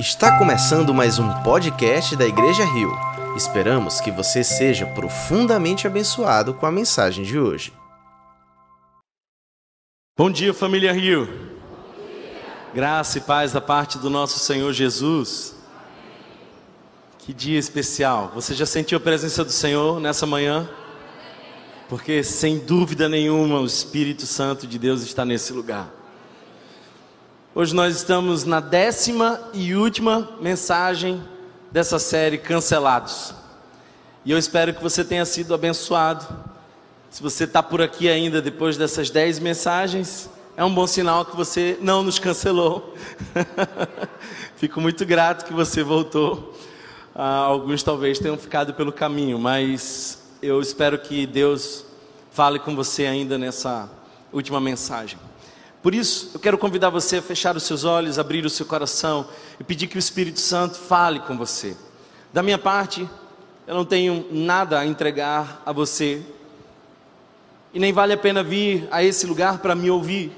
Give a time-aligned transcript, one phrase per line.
[0.00, 2.90] Está começando mais um podcast da Igreja Rio.
[3.36, 7.70] Esperamos que você seja profundamente abençoado com a mensagem de hoje.
[10.16, 11.28] Bom dia, família Rio.
[12.72, 15.54] Graça e paz da parte do nosso Senhor Jesus.
[17.18, 18.32] Que dia especial.
[18.34, 20.66] Você já sentiu a presença do Senhor nessa manhã?
[21.90, 25.99] Porque sem dúvida nenhuma o Espírito Santo de Deus está nesse lugar.
[27.52, 31.20] Hoje nós estamos na décima e última mensagem
[31.72, 33.34] dessa série Cancelados.
[34.24, 36.24] E eu espero que você tenha sido abençoado.
[37.10, 41.36] Se você está por aqui ainda depois dessas dez mensagens, é um bom sinal que
[41.36, 42.94] você não nos cancelou.
[44.54, 46.54] Fico muito grato que você voltou.
[47.12, 51.84] Ah, alguns talvez tenham ficado pelo caminho, mas eu espero que Deus
[52.30, 53.90] fale com você ainda nessa
[54.32, 55.18] última mensagem.
[55.82, 59.26] Por isso, eu quero convidar você a fechar os seus olhos, abrir o seu coração
[59.58, 61.76] e pedir que o Espírito Santo fale com você.
[62.32, 63.08] Da minha parte,
[63.66, 66.22] eu não tenho nada a entregar a você,
[67.72, 70.32] e nem vale a pena vir a esse lugar para me ouvir.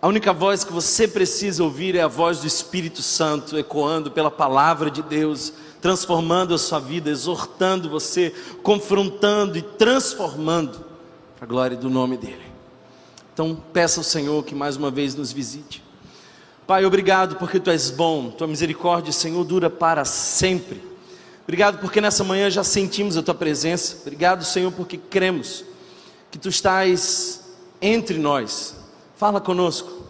[0.00, 4.30] A única voz que você precisa ouvir é a voz do Espírito Santo ecoando pela
[4.30, 10.84] palavra de Deus, transformando a sua vida, exortando você, confrontando e transformando
[11.36, 12.53] para a glória do nome dEle.
[13.34, 15.82] Então, peça ao Senhor que mais uma vez nos visite.
[16.68, 20.80] Pai, obrigado porque tu és bom, tua misericórdia, Senhor, dura para sempre.
[21.42, 23.98] Obrigado porque nessa manhã já sentimos a tua presença.
[24.02, 25.64] Obrigado, Senhor, porque cremos
[26.30, 27.42] que tu estás
[27.82, 28.76] entre nós.
[29.16, 30.04] Fala conosco.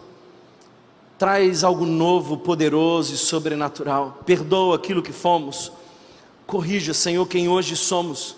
[1.17, 4.19] Traz algo novo, poderoso e sobrenatural.
[4.23, 5.71] Perdoa aquilo que fomos.
[6.45, 8.35] Corrija, Senhor, quem hoje somos.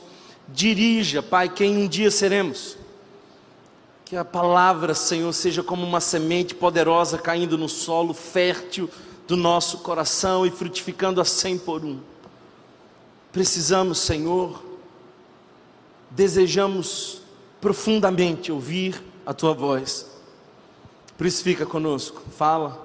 [0.47, 2.77] Dirija, Pai, quem um dia seremos.
[4.07, 8.89] Que a palavra, Senhor, seja como uma semente poderosa caindo no solo fértil
[9.27, 11.99] do nosso coração e frutificando a cem por um.
[13.33, 14.63] Precisamos, Senhor,
[16.09, 17.21] desejamos
[17.59, 20.09] profundamente ouvir a Tua voz.
[21.17, 22.81] Por isso fica conosco, fala,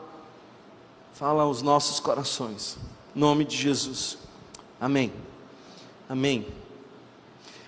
[1.14, 2.76] fala aos nossos corações.
[3.14, 4.18] Em nome de Jesus.
[4.80, 5.12] Amém.
[6.08, 6.48] Amém.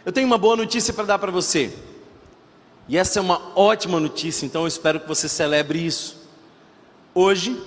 [0.05, 1.73] Eu tenho uma boa notícia para dar para você.
[2.87, 6.29] E essa é uma ótima notícia, então eu espero que você celebre isso.
[7.15, 7.59] Hoje,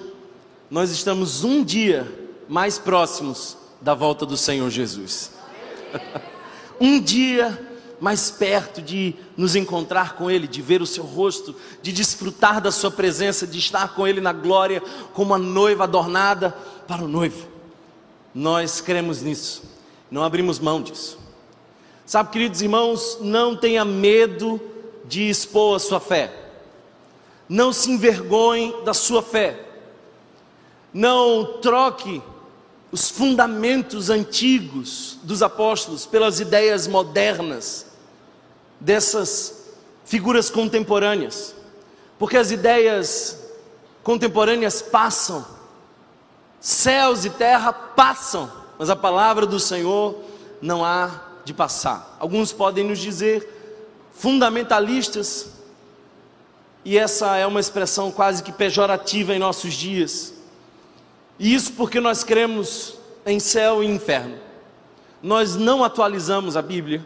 [0.70, 2.08] nós estamos um dia
[2.48, 5.32] mais próximos da volta do Senhor Jesus.
[6.80, 7.66] um dia
[8.00, 12.72] mais perto de nos encontrar com Ele, de ver o seu rosto, de desfrutar da
[12.72, 14.84] Sua presença, de estar com Ele na glória,
[15.16, 16.52] como a noiva adornada
[16.88, 17.48] para o noivo.
[18.36, 19.64] Nós cremos nisso,
[20.12, 21.18] não abrimos mão disso.
[22.06, 24.62] Sabe, queridos irmãos, não tenha medo
[25.08, 26.34] de expor a sua fé.
[27.48, 29.66] Não se envergonhe da sua fé.
[30.94, 32.22] Não troque
[32.92, 37.86] os fundamentos antigos dos apóstolos pelas ideias modernas
[38.80, 39.66] dessas
[40.06, 41.56] figuras contemporâneas.
[42.18, 43.38] Porque as ideias
[44.04, 45.46] contemporâneas passam,
[46.60, 50.16] céus e terra passam, mas a palavra do Senhor
[50.62, 52.16] não há de passar.
[52.20, 53.57] Alguns podem nos dizer
[54.18, 55.52] fundamentalistas,
[56.84, 60.34] e essa é uma expressão quase que pejorativa em nossos dias.
[61.38, 62.96] E isso porque nós cremos
[63.26, 64.38] em céu e inferno.
[65.22, 67.06] Nós não atualizamos a Bíblia.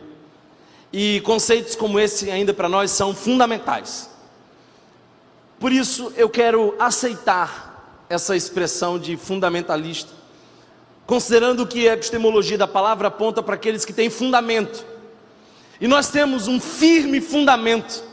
[0.94, 4.10] E conceitos como esse ainda para nós são fundamentais.
[5.60, 10.12] Por isso eu quero aceitar essa expressão de fundamentalista,
[11.08, 14.91] considerando que a epistemologia da palavra aponta para aqueles que têm fundamento
[15.82, 18.04] e nós temos um firme fundamento.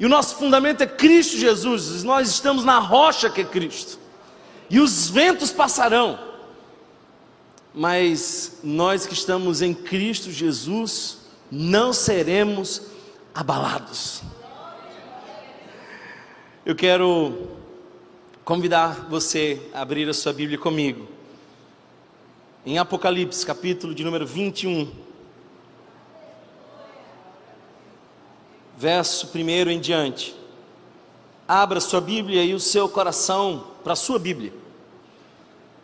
[0.00, 2.02] E o nosso fundamento é Cristo Jesus.
[2.02, 3.98] Nós estamos na rocha que é Cristo.
[4.70, 6.18] E os ventos passarão.
[7.74, 11.18] Mas nós que estamos em Cristo Jesus
[11.50, 12.82] não seremos
[13.34, 14.22] abalados.
[16.64, 17.50] Eu quero
[18.42, 21.06] convidar você a abrir a sua Bíblia comigo.
[22.64, 25.03] Em Apocalipse, capítulo de número 21.
[28.76, 30.34] Verso 1 em diante.
[31.46, 34.52] Abra sua Bíblia e o seu coração para a sua Bíblia.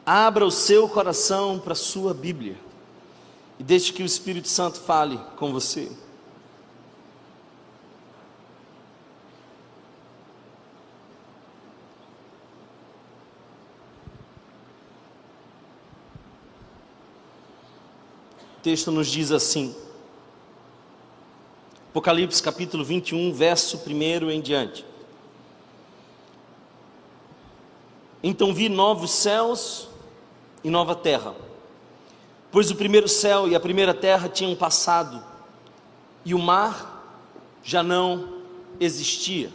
[0.04, 2.56] Abra o seu coração para a sua Bíblia.
[3.58, 5.92] E deixe que o Espírito Santo fale com você.
[18.60, 19.75] O texto nos diz assim:
[21.90, 24.87] Apocalipse capítulo 21, verso 1 em diante.
[28.22, 29.88] Então vi novos céus
[30.62, 31.34] e nova terra,
[32.52, 35.20] pois o primeiro céu e a primeira terra tinham passado,
[36.25, 37.19] e o mar
[37.64, 38.40] já não
[38.78, 39.50] existia.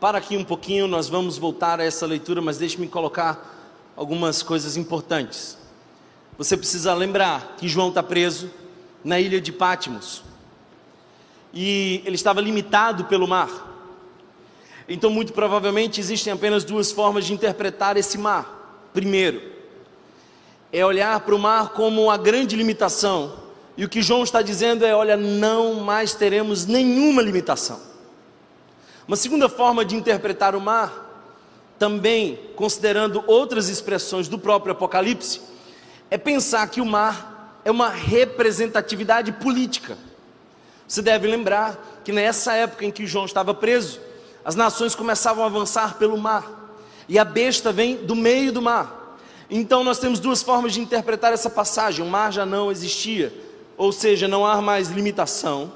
[0.00, 4.76] Para aqui um pouquinho, nós vamos voltar a essa leitura, mas deixe-me colocar algumas coisas
[4.76, 5.56] importantes.
[6.36, 8.50] Você precisa lembrar que João está preso
[9.04, 10.26] na ilha de Pátimos
[11.52, 13.66] e ele estava limitado pelo mar.
[14.88, 18.88] Então, muito provavelmente, existem apenas duas formas de interpretar esse mar.
[18.92, 19.42] Primeiro,
[20.72, 23.34] é olhar para o mar como uma grande limitação,
[23.76, 27.80] e o que João está dizendo é: olha, não mais teremos nenhuma limitação.
[29.06, 31.06] Uma segunda forma de interpretar o mar,
[31.78, 35.40] também considerando outras expressões do próprio Apocalipse,
[36.10, 39.96] é pensar que o mar é uma representatividade política.
[40.88, 44.00] Você deve lembrar que nessa época em que João estava preso,
[44.42, 46.72] as nações começavam a avançar pelo mar,
[47.06, 49.18] e a besta vem do meio do mar.
[49.50, 53.32] Então nós temos duas formas de interpretar essa passagem: o mar já não existia,
[53.76, 55.70] ou seja, não há mais limitação,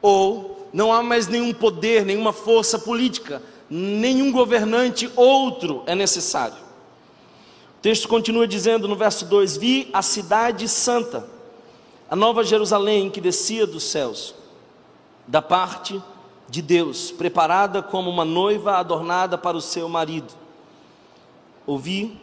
[0.00, 6.56] ou não há mais nenhum poder, nenhuma força política, nenhum governante outro é necessário.
[7.78, 11.28] O texto continua dizendo no verso 2: Vi a cidade santa,
[12.10, 14.34] a nova Jerusalém que descia dos céus,
[15.26, 16.02] da parte
[16.48, 20.32] de Deus, preparada como uma noiva adornada para o seu marido.
[21.66, 22.18] Ouvi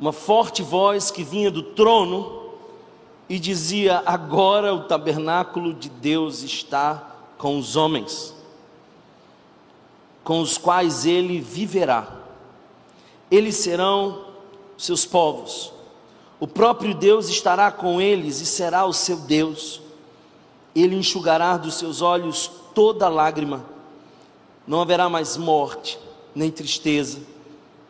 [0.00, 2.52] uma forte voz que vinha do trono
[3.28, 8.34] e dizia: Agora o tabernáculo de Deus está com os homens,
[10.24, 12.08] com os quais ele viverá.
[13.30, 14.24] Eles serão
[14.78, 15.77] seus povos.
[16.40, 19.80] O próprio Deus estará com eles e será o seu Deus.
[20.74, 23.64] Ele enxugará dos seus olhos toda lágrima.
[24.66, 25.98] Não haverá mais morte,
[26.34, 27.20] nem tristeza,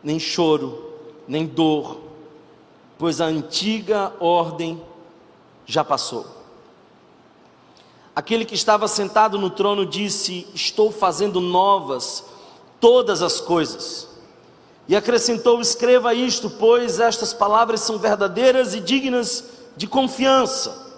[0.03, 0.93] nem choro,
[1.27, 1.99] nem dor,
[2.97, 4.81] pois a antiga ordem
[5.65, 6.25] já passou.
[8.15, 12.25] Aquele que estava sentado no trono disse: Estou fazendo novas
[12.79, 14.08] todas as coisas.
[14.89, 19.45] E acrescentou: Escreva isto, pois estas palavras são verdadeiras e dignas
[19.77, 20.89] de confiança.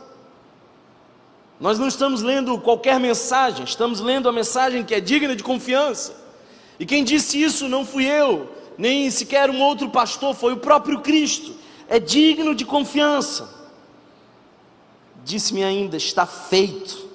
[1.60, 6.16] Nós não estamos lendo qualquer mensagem, estamos lendo a mensagem que é digna de confiança.
[6.80, 11.02] E quem disse isso não fui eu, nem sequer um outro pastor, foi o próprio
[11.02, 11.54] Cristo.
[11.90, 13.54] É digno de confiança.
[15.26, 17.10] Disse-me ainda: está feito.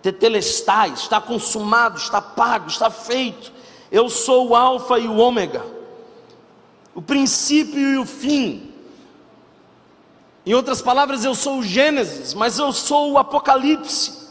[0.00, 3.53] Tetelestai, está consumado, está pago, está feito.
[3.94, 5.64] Eu sou o Alfa e o Ômega,
[6.94, 8.72] o princípio e o fim.
[10.44, 14.24] Em outras palavras, eu sou o Gênesis, mas eu sou o Apocalipse.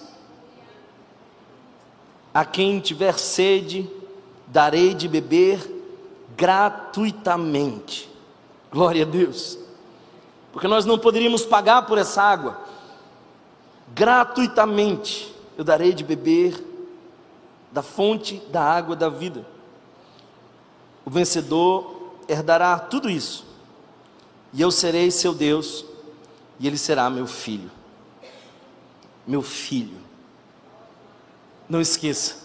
[2.33, 3.89] A quem tiver sede,
[4.48, 5.60] darei de beber
[6.36, 8.10] gratuitamente.
[8.71, 9.63] Glória a Deus
[10.54, 12.60] porque nós não poderíamos pagar por essa água.
[13.94, 16.63] Gratuitamente eu darei de beber
[17.71, 19.44] da fonte da água da vida.
[21.06, 23.46] O vencedor herdará tudo isso,
[24.54, 25.86] e eu serei seu Deus,
[26.60, 27.70] e ele será meu filho.
[29.26, 29.98] Meu filho.
[31.68, 32.36] Não esqueça,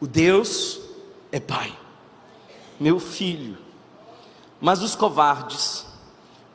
[0.00, 0.80] o Deus
[1.30, 1.76] é Pai,
[2.78, 3.56] meu filho.
[4.60, 5.86] Mas os covardes,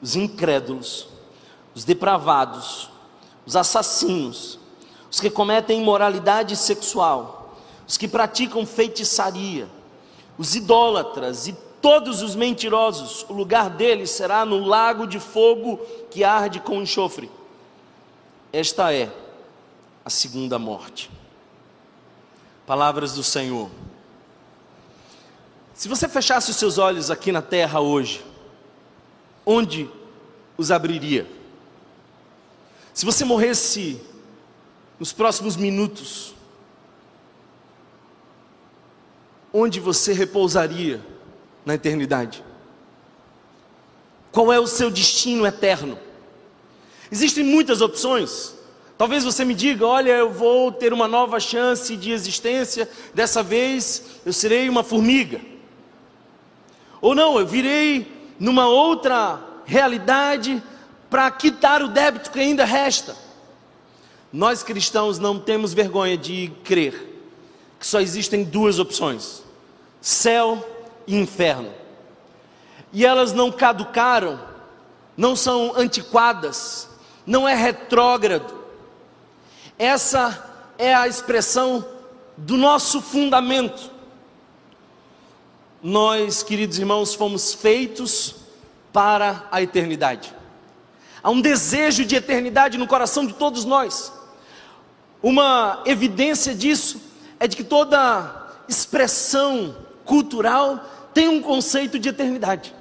[0.01, 1.08] os incrédulos,
[1.74, 2.90] os depravados,
[3.46, 4.60] os assassinos,
[5.10, 9.70] os que cometem imoralidade sexual, os que praticam feitiçaria,
[10.38, 15.77] os idólatras e todos os mentirosos, o lugar deles será no lago de fogo
[16.12, 17.29] que arde com enxofre.
[18.51, 19.12] Esta é
[20.03, 21.10] a segunda morte.
[22.65, 23.70] Palavras do Senhor.
[25.74, 28.25] Se você fechasse os seus olhos aqui na terra hoje,
[29.46, 29.89] onde
[30.58, 31.27] os abriria?
[32.94, 34.01] Se você morresse
[35.00, 36.34] nos próximos minutos,
[39.60, 41.02] onde você repousaria
[41.66, 42.44] na eternidade?
[44.32, 45.98] Qual é o seu destino eterno?
[47.12, 48.54] Existem muitas opções.
[48.98, 54.04] Talvez você me diga: olha, eu vou ter uma nova chance de existência, dessa vez
[54.26, 55.42] eu serei uma formiga.
[57.02, 60.62] Ou não, eu virei numa outra realidade
[61.10, 63.16] para quitar o débito que ainda resta.
[64.32, 67.16] Nós cristãos não temos vergonha de crer
[67.80, 69.47] que só existem duas opções:
[70.08, 70.66] céu
[71.06, 71.70] e inferno.
[72.94, 74.40] E elas não caducaram,
[75.18, 76.88] não são antiquadas,
[77.26, 78.58] não é retrógrado.
[79.78, 81.86] Essa é a expressão
[82.38, 83.92] do nosso fundamento.
[85.84, 88.36] nós, queridos irmãos, fomos feitos
[88.94, 90.34] para a eternidade.
[91.22, 94.12] Há um desejo de eternidade no coração de todos nós.
[95.22, 97.02] Uma evidência disso
[97.40, 100.84] é de que toda expressão cultural
[101.14, 102.74] tem um conceito de eternidade.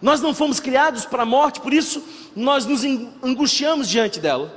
[0.00, 2.02] Nós não fomos criados para a morte, por isso
[2.36, 2.84] nós nos
[3.22, 4.54] angustiamos diante dela.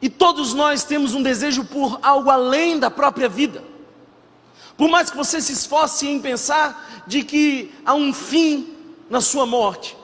[0.00, 3.62] E todos nós temos um desejo por algo além da própria vida.
[4.76, 8.74] Por mais que você se esforce em pensar de que há um fim
[9.08, 9.96] na sua morte,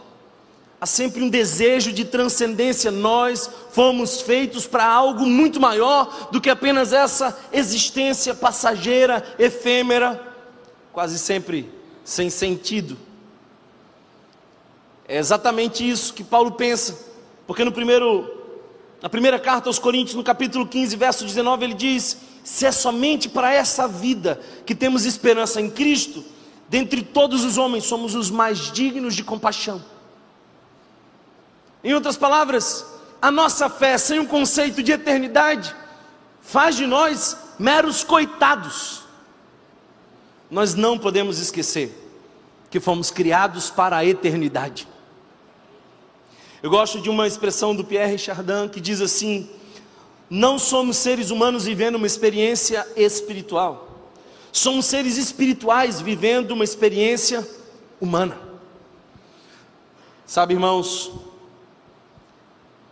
[0.81, 2.91] há sempre um desejo de transcendência.
[2.91, 10.30] Nós fomos feitos para algo muito maior do que apenas essa existência passageira, efêmera,
[10.93, 11.71] quase sempre
[12.05, 12.97] sem sentido.
[15.07, 16.99] É exatamente isso que Paulo pensa,
[17.47, 18.31] porque no primeiro,
[19.03, 23.29] na primeira carta aos Coríntios, no capítulo 15, verso 19, ele diz: Se é somente
[23.29, 26.25] para essa vida que temos esperança em Cristo,
[26.69, 29.83] dentre todos os homens somos os mais dignos de compaixão.
[31.83, 32.87] Em outras palavras,
[33.21, 35.75] a nossa fé sem um conceito de eternidade
[36.41, 39.00] faz de nós meros coitados.
[40.51, 41.97] Nós não podemos esquecer
[42.71, 44.89] que fomos criados para a eternidade.
[46.63, 49.49] Eu gosto de uma expressão do Pierre Chardin que diz assim:
[50.29, 54.09] Não somos seres humanos vivendo uma experiência espiritual,
[54.53, 57.47] somos seres espirituais vivendo uma experiência
[58.01, 58.37] humana.
[60.27, 61.13] Sabe, irmãos,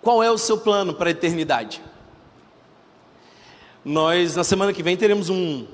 [0.02, 1.82] qual é o seu plano para a eternidade?
[3.84, 5.66] Nós, na semana que vem, teremos um,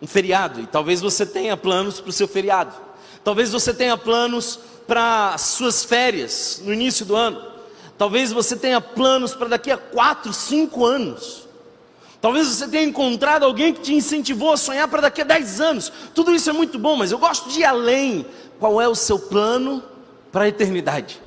[0.00, 2.74] um feriado, e talvez você tenha planos para o seu feriado,
[3.22, 7.50] talvez você tenha planos para suas férias no início do ano.
[7.96, 11.46] Talvez você tenha planos para daqui a quatro, cinco anos.
[12.20, 15.92] Talvez você tenha encontrado alguém que te incentivou a sonhar para daqui a dez anos.
[16.14, 18.26] Tudo isso é muito bom, mas eu gosto de ir além.
[18.58, 19.82] Qual é o seu plano
[20.32, 21.20] para a eternidade?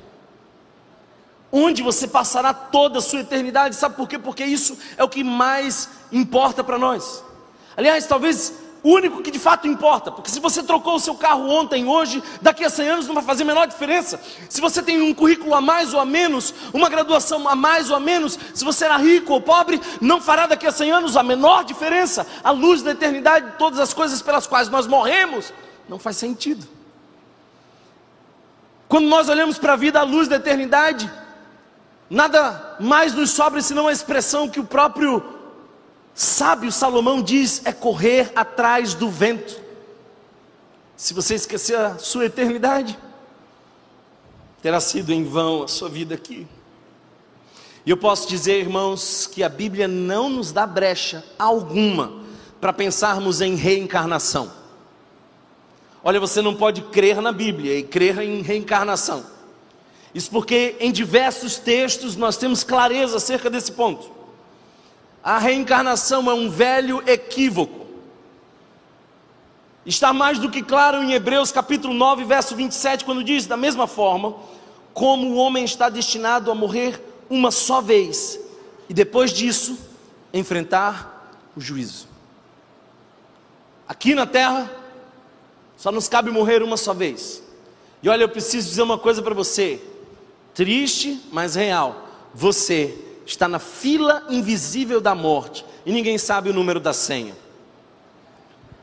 [1.50, 3.76] Onde você passará toda a sua eternidade?
[3.76, 4.18] Sabe por quê?
[4.18, 7.22] Porque isso é o que mais importa para nós.
[7.76, 8.52] Aliás, talvez
[8.84, 12.22] o único que de fato importa, porque se você trocou o seu carro ontem, hoje,
[12.42, 14.20] daqui a 100 anos não vai fazer a menor diferença.
[14.46, 17.96] Se você tem um currículo a mais ou a menos, uma graduação a mais ou
[17.96, 21.22] a menos, se você era rico ou pobre, não fará daqui a 100 anos a
[21.22, 22.26] menor diferença.
[22.44, 25.50] A luz da eternidade, todas as coisas pelas quais nós morremos,
[25.88, 26.68] não faz sentido.
[28.86, 31.10] Quando nós olhamos para a vida à luz da eternidade,
[32.10, 35.34] nada mais nos sobra senão a expressão que o próprio
[36.14, 39.60] Sábio Salomão diz: é correr atrás do vento.
[40.96, 42.96] Se você esquecer a sua eternidade,
[44.62, 46.46] terá sido em vão a sua vida aqui.
[47.84, 52.22] E eu posso dizer, irmãos, que a Bíblia não nos dá brecha alguma
[52.60, 54.50] para pensarmos em reencarnação.
[56.02, 59.24] Olha, você não pode crer na Bíblia e crer em reencarnação.
[60.14, 64.10] Isso porque em diversos textos nós temos clareza acerca desse ponto.
[65.24, 67.86] A reencarnação é um velho equívoco.
[69.86, 73.86] Está mais do que claro em Hebreus capítulo 9, verso 27, quando diz: da mesma
[73.86, 74.36] forma,
[74.92, 77.00] como o homem está destinado a morrer
[77.30, 78.38] uma só vez,
[78.86, 79.78] e depois disso,
[80.30, 82.06] enfrentar o juízo.
[83.88, 84.70] Aqui na terra,
[85.78, 87.42] só nos cabe morrer uma só vez.
[88.02, 89.82] E olha, eu preciso dizer uma coisa para você,
[90.52, 92.08] triste, mas real.
[92.34, 97.34] Você está na fila invisível da morte e ninguém sabe o número da senha.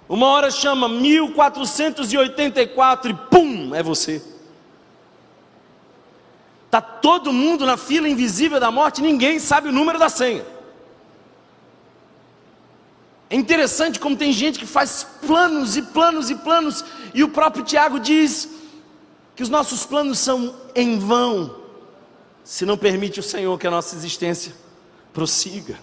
[0.10, 4.22] Uma hora chama 1484 e pum, é você.
[6.66, 10.46] Está todo mundo na fila invisível da morte, ninguém sabe o número da senha.
[13.30, 16.84] É interessante como tem gente que faz planos e planos e planos,
[17.14, 18.50] e o próprio Tiago diz
[19.36, 21.61] que os nossos planos são em vão,
[22.44, 24.54] se não permite o Senhor que a nossa existência
[25.14, 25.80] prossiga.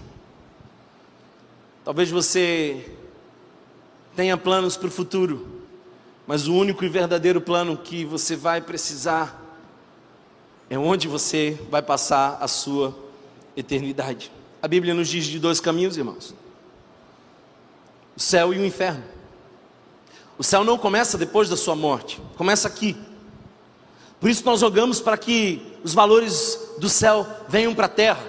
[1.85, 2.95] Talvez você
[4.15, 5.47] tenha planos para o futuro,
[6.27, 9.43] mas o único e verdadeiro plano que você vai precisar
[10.69, 12.97] é onde você vai passar a sua
[13.57, 14.31] eternidade.
[14.61, 16.35] A Bíblia nos diz de dois caminhos, irmãos:
[18.17, 19.05] o céu e o inferno.
[20.37, 22.97] O céu não começa depois da sua morte, começa aqui.
[24.21, 28.25] Por isso nós rogamos para que os valores do céu venham para a terra.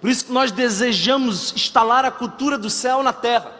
[0.00, 3.52] Por isso que nós desejamos instalar a cultura do céu na terra.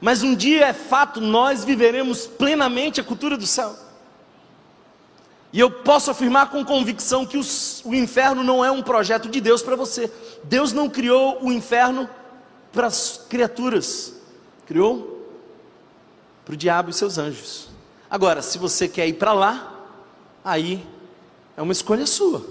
[0.00, 3.74] Mas um dia é fato, nós viveremos plenamente a cultura do céu.
[5.52, 9.40] E eu posso afirmar com convicção que os, o inferno não é um projeto de
[9.40, 10.12] Deus para você.
[10.44, 12.06] Deus não criou o inferno
[12.70, 14.12] para as criaturas,
[14.66, 15.26] criou
[16.44, 17.70] para o diabo e seus anjos.
[18.10, 19.72] Agora, se você quer ir para lá,
[20.44, 20.86] aí
[21.56, 22.44] é uma escolha sua.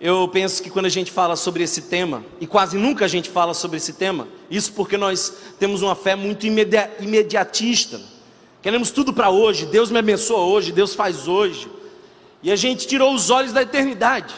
[0.00, 3.30] Eu penso que quando a gente fala sobre esse tema, e quase nunca a gente
[3.30, 8.00] fala sobre esse tema, isso porque nós temos uma fé muito imediatista.
[8.60, 11.70] Queremos tudo para hoje, Deus me abençoa hoje, Deus faz hoje.
[12.42, 14.34] E a gente tirou os olhos da eternidade.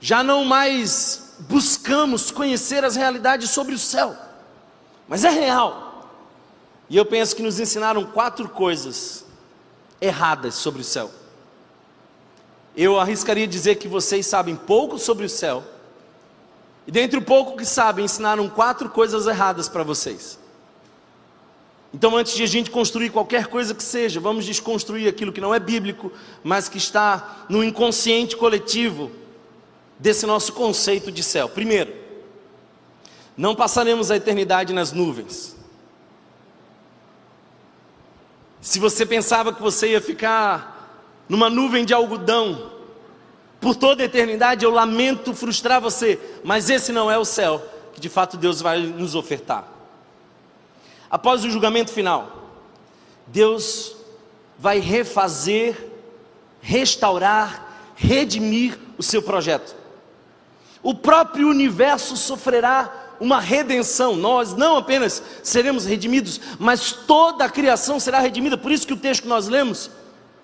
[0.00, 4.16] Já não mais buscamos conhecer as realidades sobre o céu,
[5.08, 6.08] mas é real.
[6.90, 9.21] E eu penso que nos ensinaram quatro coisas
[10.02, 11.10] erradas sobre o céu.
[12.76, 15.62] Eu arriscaria dizer que vocês sabem pouco sobre o céu,
[16.86, 20.38] e dentre o pouco que sabem, ensinaram quatro coisas erradas para vocês.
[21.94, 25.54] Então, antes de a gente construir qualquer coisa que seja, vamos desconstruir aquilo que não
[25.54, 26.10] é bíblico,
[26.42, 29.12] mas que está no inconsciente coletivo
[29.98, 31.48] desse nosso conceito de céu.
[31.48, 31.94] Primeiro,
[33.36, 35.51] não passaremos a eternidade nas nuvens.
[38.62, 42.70] Se você pensava que você ia ficar numa nuvem de algodão
[43.60, 47.60] por toda a eternidade, eu lamento frustrar você, mas esse não é o céu
[47.92, 49.66] que de fato Deus vai nos ofertar.
[51.10, 52.52] Após o julgamento final,
[53.26, 53.96] Deus
[54.56, 55.90] vai refazer,
[56.60, 59.74] restaurar, redimir o seu projeto.
[60.84, 64.16] O próprio universo sofrerá uma redenção.
[64.16, 68.58] Nós não apenas seremos redimidos, mas toda a criação será redimida.
[68.58, 69.90] Por isso que o texto que nós lemos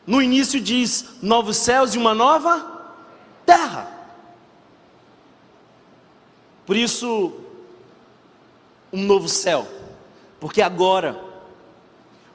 [0.06, 2.64] no início diz: novos céus e uma nova
[3.44, 3.90] terra.
[6.64, 7.32] Por isso,
[8.92, 9.66] um novo céu,
[10.38, 11.20] porque agora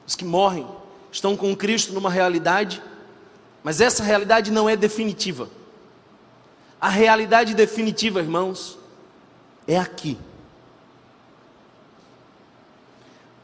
[0.06, 0.66] os que morrem
[1.10, 2.82] estão com Cristo numa realidade,
[3.62, 5.48] mas essa realidade não é definitiva.
[6.78, 8.76] A realidade definitiva, irmãos,
[9.66, 10.18] é aqui.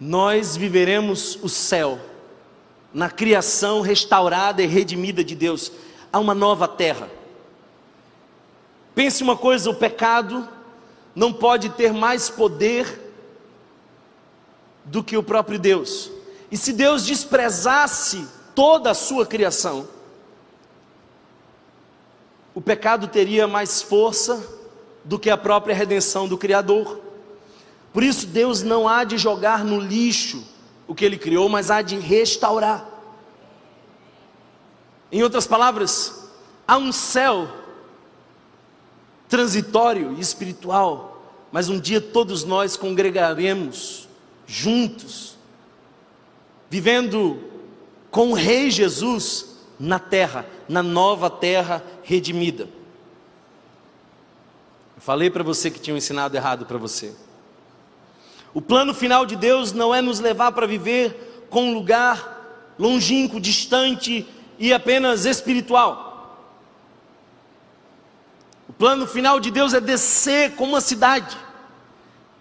[0.00, 2.00] Nós viveremos o céu,
[2.92, 5.70] na criação restaurada e redimida de Deus,
[6.12, 7.08] há uma nova terra.
[8.94, 10.48] Pense uma coisa: o pecado
[11.14, 13.12] não pode ter mais poder
[14.84, 16.10] do que o próprio Deus.
[16.50, 19.86] E se Deus desprezasse toda a sua criação,
[22.54, 24.58] o pecado teria mais força
[25.04, 27.00] do que a própria redenção do Criador.
[27.92, 30.44] Por isso, Deus não há de jogar no lixo
[30.86, 32.88] o que Ele criou, mas há de restaurar.
[35.10, 36.28] Em outras palavras,
[36.66, 37.48] há um céu
[39.28, 44.08] transitório e espiritual, mas um dia todos nós congregaremos
[44.46, 45.36] juntos,
[46.68, 47.40] vivendo
[48.10, 52.64] com o Rei Jesus na terra, na nova terra redimida.
[54.96, 57.14] Eu falei para você que tinha ensinado errado para você.
[58.52, 63.40] O plano final de Deus não é nos levar para viver com um lugar longínquo,
[63.40, 64.26] distante
[64.58, 66.10] e apenas espiritual.
[68.68, 71.36] O plano final de Deus é descer como uma cidade.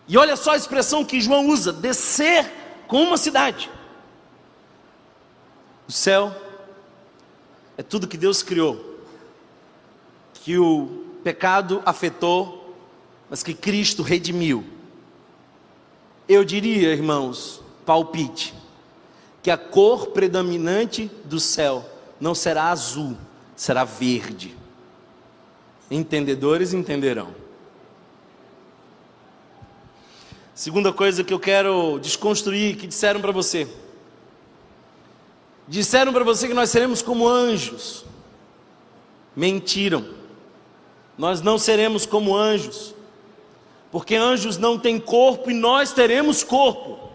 [0.08, 2.52] E olha só a expressão que João usa: descer
[2.88, 3.70] como uma cidade.
[5.88, 6.36] O céu
[7.78, 9.00] é tudo que Deus criou,
[10.34, 12.76] que o pecado afetou,
[13.30, 14.79] mas que Cristo redimiu.
[16.30, 18.54] Eu diria, irmãos, palpite,
[19.42, 21.84] que a cor predominante do céu
[22.22, 23.18] não será azul,
[23.56, 24.56] será verde.
[25.90, 27.34] Entendedores entenderão.
[30.54, 33.68] Segunda coisa que eu quero desconstruir, que disseram para você.
[35.68, 38.06] Disseram para você que nós seremos como anjos.
[39.36, 40.06] Mentiram.
[41.18, 42.94] Nós não seremos como anjos
[43.92, 47.10] porque anjos não têm corpo e nós teremos corpo.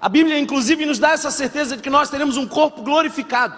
[0.00, 3.56] A Bíblia, inclusive, nos dá essa certeza de que nós teremos um corpo glorificado.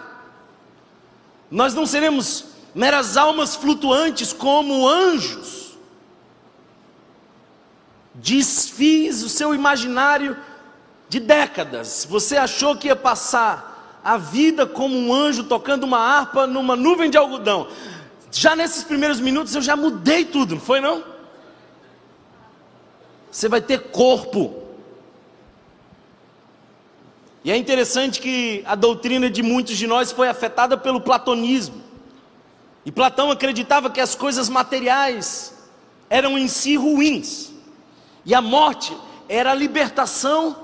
[1.50, 5.76] Nós não seremos meras almas flutuantes como anjos.
[8.14, 10.36] Desfiz o seu imaginário
[11.08, 12.06] de décadas.
[12.08, 17.08] Você achou que ia passar a vida como um anjo tocando uma harpa numa nuvem
[17.08, 17.68] de algodão.
[18.30, 21.13] Já nesses primeiros minutos eu já mudei tudo, não foi não?
[23.34, 24.62] Você vai ter corpo.
[27.42, 31.82] E é interessante que a doutrina de muitos de nós foi afetada pelo platonismo.
[32.86, 35.52] E Platão acreditava que as coisas materiais
[36.08, 37.50] eram em si ruins.
[38.24, 38.96] E a morte
[39.28, 40.56] era a libertação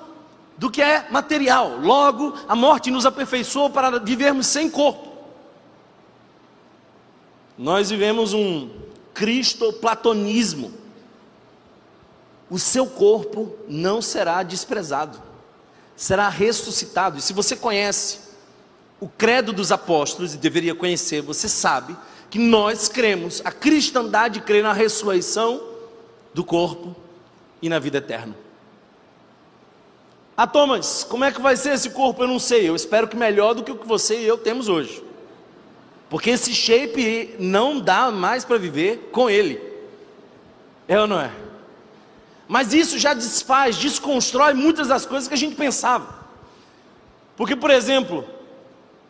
[0.57, 1.77] do que é material.
[1.81, 5.09] Logo, a morte nos aperfeiçoou para vivermos sem corpo.
[7.59, 8.71] Nós vivemos um
[9.13, 10.80] cristoplatonismo
[12.51, 15.23] o seu corpo não será desprezado.
[15.97, 17.19] será ressuscitado.
[17.19, 18.19] E se você conhece
[18.99, 21.97] o credo dos apóstolos, e deveria conhecer, você sabe
[22.31, 25.63] que nós cremos, a cristandade crê na ressurreição
[26.33, 26.97] do corpo
[27.61, 28.35] e na vida eterna.
[30.37, 32.23] Ah, Thomas, como é que vai ser esse corpo?
[32.23, 32.67] Eu não sei.
[32.67, 35.05] Eu espero que melhor do que o que você e eu temos hoje.
[36.09, 39.61] Porque esse shape não dá mais para viver com ele.
[40.89, 41.31] É ou não é?
[42.51, 46.19] Mas isso já desfaz, desconstrói muitas das coisas que a gente pensava.
[47.37, 48.29] Porque, por exemplo,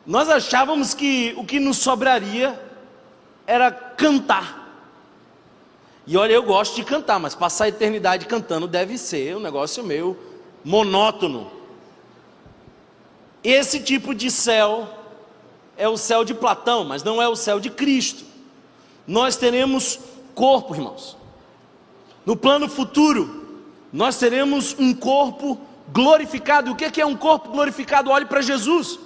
[0.07, 2.61] nós achávamos que o que nos sobraria
[3.47, 4.85] era cantar.
[6.07, 9.83] E olha, eu gosto de cantar, mas passar a eternidade cantando deve ser um negócio
[9.83, 10.19] meu
[10.63, 11.51] monótono.
[13.43, 14.87] Esse tipo de céu
[15.79, 18.23] é o céu de Platão, mas não é o céu de Cristo.
[19.07, 19.99] Nós teremos
[20.35, 21.17] corpo, irmãos.
[22.25, 23.59] No plano futuro,
[23.93, 26.73] nós teremos um corpo glorificado.
[26.73, 28.11] O que é um corpo glorificado?
[28.11, 28.99] Olhe para Jesus.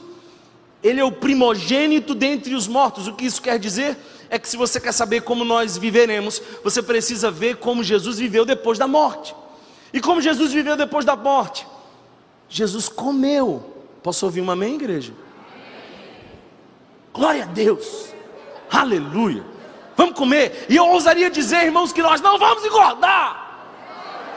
[0.83, 3.07] Ele é o primogênito dentre os mortos.
[3.07, 3.97] O que isso quer dizer?
[4.29, 8.45] É que se você quer saber como nós viveremos, você precisa ver como Jesus viveu
[8.45, 9.35] depois da morte.
[9.93, 11.67] E como Jesus viveu depois da morte?
[12.49, 13.73] Jesus comeu.
[14.03, 15.15] Posso ouvir uma amém, igreja?
[17.13, 18.09] Glória a Deus.
[18.71, 19.54] Aleluia.
[19.97, 20.67] Vamos comer.
[20.69, 23.45] E eu ousaria dizer, irmãos, que nós não vamos engordar.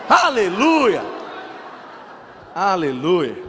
[0.10, 1.04] Aleluia.
[2.54, 3.44] Aleluia.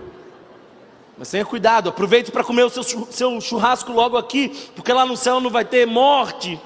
[1.17, 5.41] Mas tenha cuidado, aproveite para comer o seu, churrasco logo aqui, porque lá no céu
[5.41, 6.61] não vai ter morte.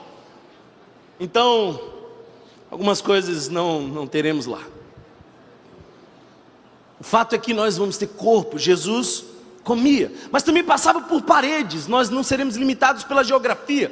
[1.18, 1.80] Então,
[2.70, 4.60] algumas coisas não, não teremos lá.
[7.00, 8.58] O fato é que nós vamos ter corpo.
[8.58, 9.24] Jesus
[9.64, 11.86] comia, mas também passava por paredes.
[11.86, 13.90] Nós não seremos limitados pela geografia.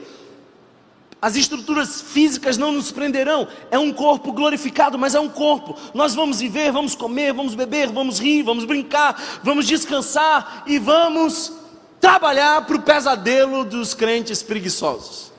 [1.22, 3.46] As estruturas físicas não nos prenderão.
[3.70, 5.76] É um corpo glorificado, mas é um corpo.
[5.92, 11.52] Nós vamos viver, vamos comer, vamos beber, vamos rir, vamos brincar, vamos descansar e vamos
[12.00, 15.30] trabalhar para o pesadelo dos crentes preguiçosos.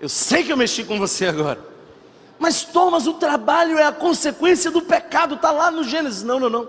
[0.00, 1.66] Eu sei que eu mexi com você agora.
[2.38, 6.22] Mas Thomas, o trabalho é a consequência do pecado, está lá no Gênesis.
[6.22, 6.68] Não, não, não.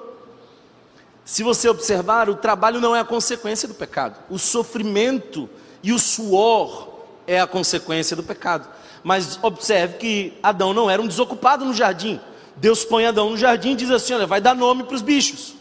[1.23, 4.17] Se você observar, o trabalho não é a consequência do pecado.
[4.31, 5.47] O sofrimento
[5.81, 6.89] e o suor
[7.25, 8.67] é a consequência do pecado.
[9.03, 12.19] Mas observe que Adão não era um desocupado no jardim.
[12.55, 15.55] Deus põe Adão no jardim e diz assim: olha, vai dar nome para os bichos.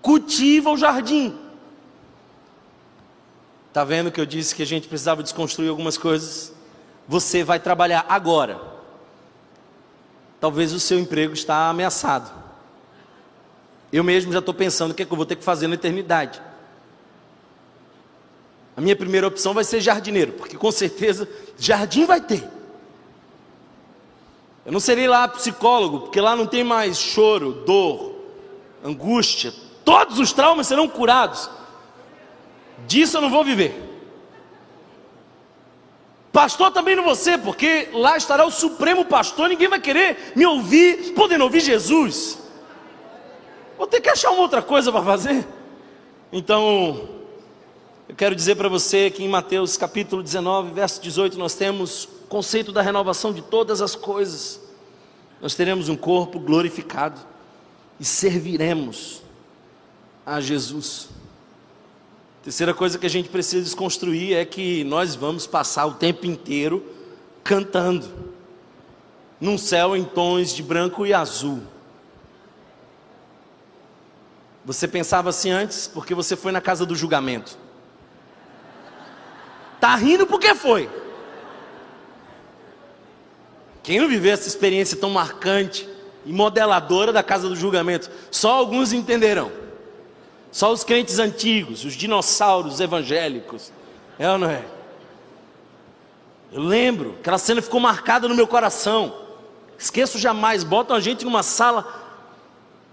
[0.00, 1.34] Cultiva o jardim.
[3.68, 6.52] Está vendo que eu disse que a gente precisava desconstruir algumas coisas?
[7.08, 8.72] Você vai trabalhar agora
[10.42, 12.28] talvez o seu emprego está ameaçado.
[13.92, 15.76] Eu mesmo já estou pensando o que, é que eu vou ter que fazer na
[15.76, 16.42] eternidade.
[18.76, 22.42] A minha primeira opção vai ser jardineiro, porque com certeza jardim vai ter.
[24.64, 28.14] Eu não serei lá psicólogo, porque lá não tem mais choro, dor,
[28.82, 29.52] angústia.
[29.84, 31.50] Todos os traumas serão curados.
[32.86, 33.90] Disso eu não vou viver.
[36.32, 41.12] Pastor também não você, porque lá estará o Supremo Pastor, ninguém vai querer me ouvir,
[41.12, 42.38] podendo ouvir Jesus.
[43.76, 45.46] Vou ter que achar uma outra coisa para fazer.
[46.32, 47.21] Então,
[48.08, 52.26] eu quero dizer para você que em Mateus capítulo 19, verso 18, nós temos o
[52.28, 54.60] conceito da renovação de todas as coisas.
[55.40, 57.20] Nós teremos um corpo glorificado
[57.98, 59.22] e serviremos
[60.26, 61.08] a Jesus.
[62.42, 66.84] Terceira coisa que a gente precisa desconstruir é que nós vamos passar o tempo inteiro
[67.44, 68.08] cantando,
[69.40, 71.62] num céu em tons de branco e azul.
[74.64, 77.56] Você pensava assim antes porque você foi na casa do julgamento.
[79.82, 80.88] Tá rindo porque foi.
[83.82, 85.88] Quem não viveu essa experiência tão marcante
[86.24, 89.50] e modeladora da casa do julgamento, só alguns entenderão.
[90.52, 93.72] Só os crentes antigos, os dinossauros evangélicos.
[94.20, 94.64] É ou não é?
[96.52, 99.12] Eu lembro, aquela cena ficou marcada no meu coração.
[99.76, 101.92] Esqueço jamais, botam a gente numa sala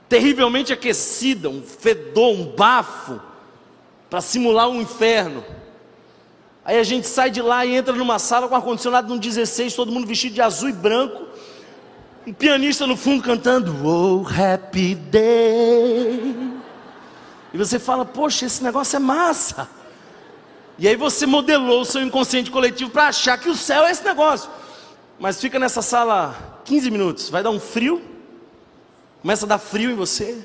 [0.09, 3.21] terrivelmente aquecida, um fedor, um bafo,
[4.09, 5.45] para simular um inferno.
[6.63, 9.91] Aí a gente sai de lá e entra numa sala com ar-condicionado no 16, todo
[9.91, 11.25] mundo vestido de azul e branco.
[12.27, 16.59] Um pianista no fundo cantando Oh Happy Day.
[17.53, 19.67] E você fala, poxa, esse negócio é massa.
[20.77, 24.03] E aí você modelou o seu inconsciente coletivo para achar que o céu é esse
[24.03, 24.49] negócio.
[25.19, 28.01] Mas fica nessa sala 15 minutos, vai dar um frio,
[29.21, 30.37] começa a dar frio em você.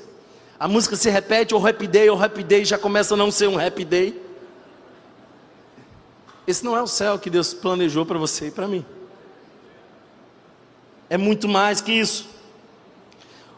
[0.59, 3.47] A música se repete, ou happy day, ou happy day, já começa a não ser
[3.47, 4.24] um happy day.
[6.47, 8.85] Esse não é o céu que Deus planejou para você e para mim.
[11.09, 12.27] É muito mais que isso.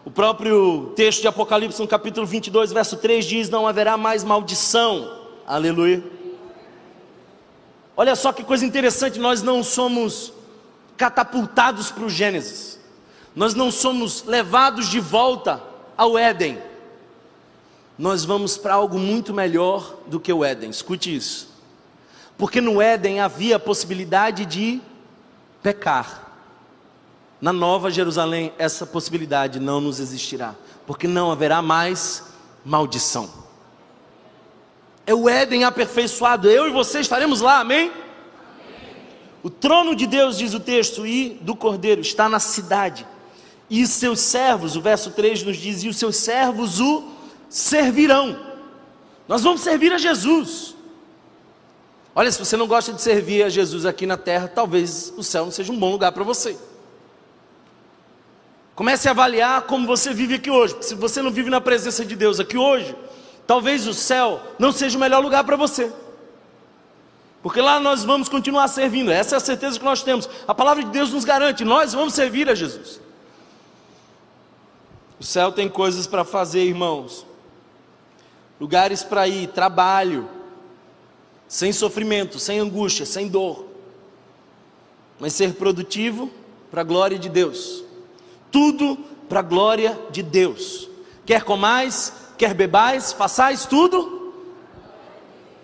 [0.05, 5.25] O próprio texto de Apocalipse, no capítulo 22, verso 3, diz: Não haverá mais maldição.
[5.45, 6.03] Aleluia.
[7.95, 10.31] Olha só que coisa interessante, nós não somos
[10.95, 12.79] catapultados para o Gênesis,
[13.35, 15.61] nós não somos levados de volta
[15.97, 16.59] ao Éden,
[17.97, 21.49] nós vamos para algo muito melhor do que o Éden, escute isso,
[22.37, 24.79] porque no Éden havia a possibilidade de
[25.63, 26.25] pecar,
[27.39, 32.23] na Nova Jerusalém, essa possibilidade não nos existirá, porque não haverá mais
[32.65, 33.29] maldição.
[35.05, 37.91] É o Éden aperfeiçoado, eu e você estaremos lá, amém?
[39.43, 43.05] O trono de Deus, diz o texto, e do Cordeiro está na cidade,
[43.69, 47.03] e seus servos, o verso 3 nos diz, e os seus servos o
[47.49, 48.39] servirão.
[49.27, 50.76] Nós vamos servir a Jesus.
[52.19, 55.45] Olha, se você não gosta de servir a Jesus aqui na terra, talvez o céu
[55.45, 56.57] não seja um bom lugar para você.
[58.73, 60.75] Comece a avaliar como você vive aqui hoje.
[60.81, 62.95] Se você não vive na presença de Deus aqui hoje,
[63.45, 65.93] talvez o céu não seja o melhor lugar para você.
[67.43, 69.11] Porque lá nós vamos continuar servindo.
[69.11, 70.27] Essa é a certeza que nós temos.
[70.47, 72.99] A palavra de Deus nos garante, nós vamos servir a Jesus.
[75.19, 77.27] O céu tem coisas para fazer, irmãos.
[78.59, 80.27] Lugares para ir, trabalho,
[81.47, 83.65] sem sofrimento, sem angústia, sem dor.
[85.19, 86.29] Mas ser produtivo
[86.69, 87.87] para a glória de Deus
[88.51, 90.89] tudo para a glória de Deus.
[91.25, 94.33] Quer comais, quer bebais, façais tudo.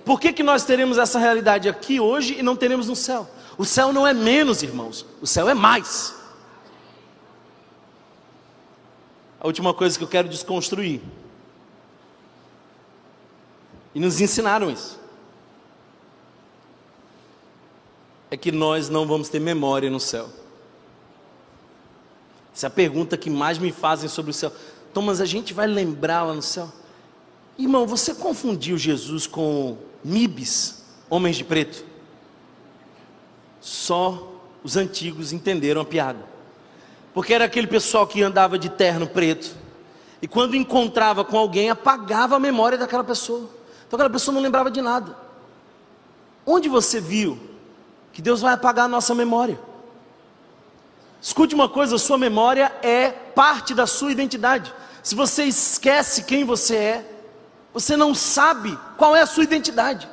[0.05, 3.27] Por que, que nós teremos essa realidade aqui hoje e não teremos no céu?
[3.57, 6.13] O céu não é menos, irmãos, o céu é mais.
[9.39, 11.01] A última coisa que eu quero desconstruir.
[13.95, 14.99] E nos ensinaram isso.
[18.33, 20.27] É que nós não vamos ter memória no céu.
[22.51, 24.51] Essa é a pergunta que mais me fazem sobre o céu.
[24.91, 26.67] Thomas, a gente vai lembrar lá no céu?
[27.59, 31.85] Irmão, você confundiu Jesus com Mibes, homens de preto?
[33.61, 36.25] Só os antigos entenderam a piada.
[37.13, 39.55] Porque era aquele pessoal que andava de terno preto.
[40.23, 43.47] E quando encontrava com alguém, apagava a memória daquela pessoa.
[43.87, 45.15] Então aquela pessoa não lembrava de nada.
[46.43, 47.52] Onde você viu
[48.13, 49.59] que Deus vai apagar a nossa memória?
[51.21, 54.73] Escute uma coisa: sua memória é parte da sua identidade.
[55.01, 57.11] Se você esquece quem você é,
[57.73, 60.07] você não sabe qual é a sua identidade.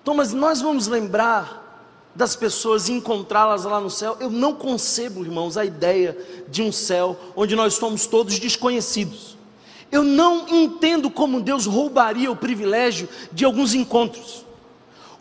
[0.00, 1.60] Então, mas nós vamos lembrar
[2.14, 4.16] das pessoas e encontrá-las lá no céu.
[4.20, 6.16] Eu não concebo, irmãos, a ideia
[6.48, 9.36] de um céu onde nós somos todos desconhecidos.
[9.90, 14.46] Eu não entendo como Deus roubaria o privilégio de alguns encontros.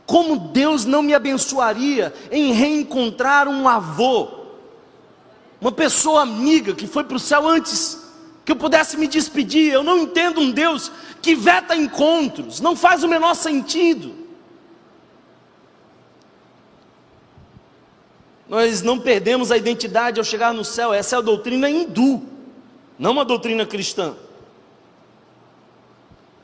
[0.10, 4.28] Como Deus não me abençoaria em reencontrar um avô,
[5.62, 8.10] uma pessoa amiga que foi para o céu antes
[8.44, 9.72] que eu pudesse me despedir.
[9.72, 10.92] Eu não entendo um Deus
[11.22, 14.16] que veta encontros, não faz o menor sentido.
[18.48, 22.24] Nós não perdemos a identidade ao chegar no céu, essa é a doutrina hindu,
[22.98, 24.16] não uma doutrina cristã.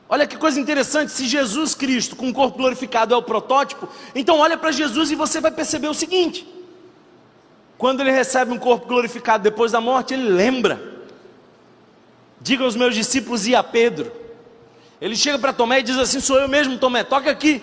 [0.08, 4.38] Olha que coisa interessante, se Jesus Cristo com o corpo glorificado é o protótipo, então
[4.38, 6.46] olha para Jesus e você vai perceber o seguinte:
[7.76, 10.96] quando ele recebe um corpo glorificado depois da morte, ele lembra.
[12.40, 14.12] Diga aos meus discípulos e a Pedro.
[15.00, 17.62] Ele chega para Tomé e diz assim: Sou eu mesmo, Tomé, toca aqui.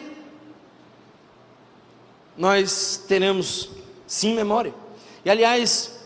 [2.38, 3.70] Nós teremos
[4.06, 4.74] sim memória.
[5.24, 6.00] E aliás,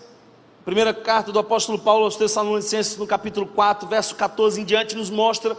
[0.64, 5.10] primeira carta do apóstolo Paulo aos Tessalonicenses, no capítulo 4, verso 14 em diante, nos
[5.10, 5.58] mostra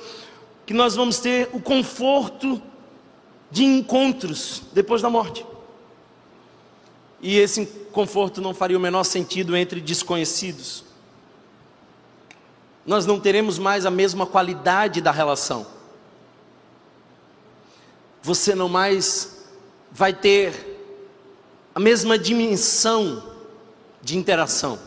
[0.68, 2.60] que nós vamos ter o conforto
[3.50, 5.46] de encontros depois da morte.
[7.22, 10.84] E esse conforto não faria o menor sentido entre desconhecidos.
[12.84, 15.66] Nós não teremos mais a mesma qualidade da relação.
[18.20, 19.46] Você não mais
[19.90, 20.52] vai ter
[21.74, 23.24] a mesma dimensão
[24.02, 24.78] de interação.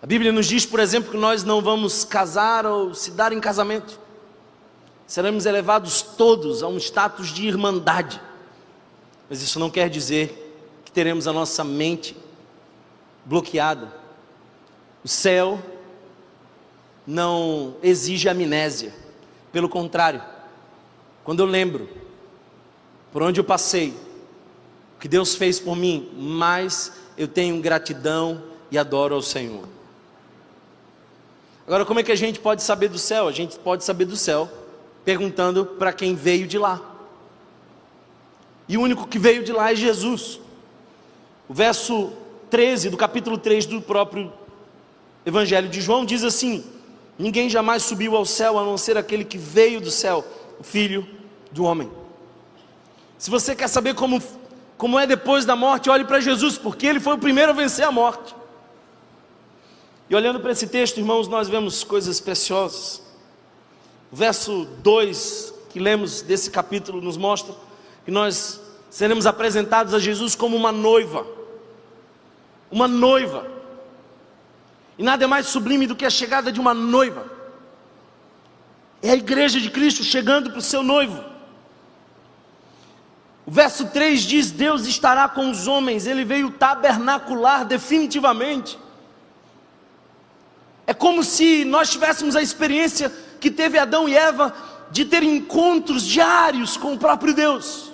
[0.00, 3.40] A Bíblia nos diz, por exemplo, que nós não vamos casar ou se dar em
[3.40, 3.98] casamento
[5.10, 8.20] seremos elevados todos a um status de irmandade.
[9.28, 12.16] Mas isso não quer dizer que teremos a nossa mente
[13.24, 13.92] bloqueada.
[15.02, 15.60] O céu
[17.04, 18.94] não exige amnésia,
[19.50, 20.22] pelo contrário,
[21.24, 21.88] quando eu lembro
[23.10, 23.92] por onde eu passei,
[24.96, 29.66] o que Deus fez por mim, mais eu tenho gratidão e adoro ao Senhor.
[31.66, 33.26] Agora, como é que a gente pode saber do céu?
[33.26, 34.48] A gente pode saber do céu
[35.04, 36.80] perguntando para quem veio de lá.
[38.68, 40.40] E o único que veio de lá é Jesus.
[41.48, 42.12] O verso
[42.50, 44.32] 13 do capítulo 3 do próprio
[45.24, 46.64] Evangelho de João diz assim:
[47.18, 50.24] Ninguém jamais subiu ao céu a não ser aquele que veio do céu,
[50.58, 51.06] o Filho
[51.50, 51.90] do Homem.
[53.18, 54.22] Se você quer saber como,
[54.78, 57.84] como é depois da morte, olhe para Jesus, porque ele foi o primeiro a vencer
[57.84, 58.34] a morte.
[60.08, 63.02] E olhando para esse texto, irmãos, nós vemos coisas preciosas.
[64.10, 67.54] O verso 2 que lemos desse capítulo nos mostra
[68.04, 71.24] que nós seremos apresentados a Jesus como uma noiva.
[72.70, 73.46] Uma noiva.
[74.98, 77.24] E nada é mais sublime do que a chegada de uma noiva.
[79.00, 81.24] É a igreja de Cristo chegando para o seu noivo.
[83.46, 88.78] O verso 3 diz: Deus estará com os homens, ele veio tabernacular definitivamente.
[90.86, 94.54] É como se nós tivéssemos a experiência que teve Adão e Eva
[94.90, 97.90] de ter encontros diários com o próprio Deus.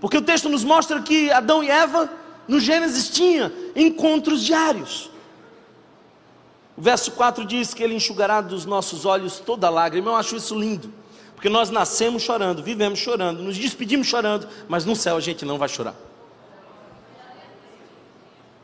[0.00, 2.10] Porque o texto nos mostra que Adão e Eva,
[2.46, 5.10] no Gênesis, tinha encontros diários.
[6.76, 10.10] O verso 4 diz que ele enxugará dos nossos olhos toda lágrima.
[10.10, 10.92] Eu acho isso lindo.
[11.34, 15.58] Porque nós nascemos chorando, vivemos chorando, nos despedimos chorando, mas no céu a gente não
[15.58, 15.94] vai chorar.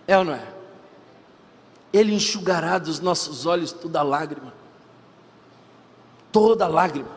[0.06, 0.42] É ou não é?
[1.92, 4.53] Ele enxugará dos nossos olhos toda lágrima.
[6.34, 7.12] Toda lágrima.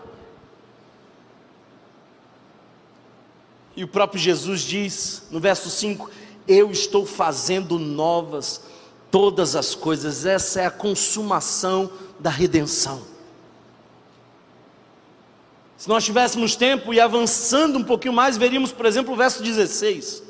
[3.75, 6.07] E o próprio Jesus diz no verso 5:
[6.47, 8.61] Eu estou fazendo novas
[9.09, 10.23] todas as coisas.
[10.23, 13.01] Essa é a consumação da redenção.
[15.75, 20.21] Se nós tivéssemos tempo e avançando um pouquinho mais, veríamos, por exemplo, o verso 16,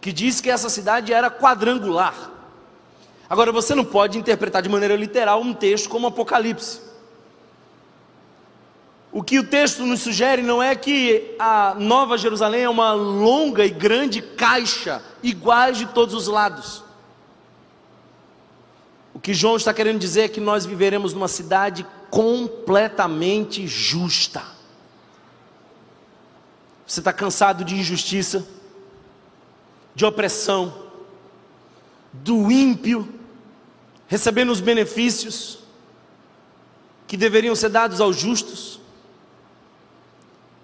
[0.00, 2.30] que diz que essa cidade era quadrangular.
[3.28, 6.85] Agora, você não pode interpretar de maneira literal um texto como Apocalipse.
[9.16, 13.64] O que o texto nos sugere não é que a Nova Jerusalém é uma longa
[13.64, 16.84] e grande caixa, iguais de todos os lados.
[19.14, 24.42] O que João está querendo dizer é que nós viveremos numa cidade completamente justa.
[26.86, 28.46] Você está cansado de injustiça,
[29.94, 30.74] de opressão,
[32.12, 33.18] do ímpio,
[34.08, 35.60] recebendo os benefícios
[37.06, 38.84] que deveriam ser dados aos justos,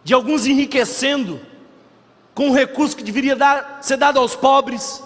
[0.04, 1.40] de alguns enriquecendo
[2.34, 5.02] com o recurso que deveria dar, ser dado aos pobres.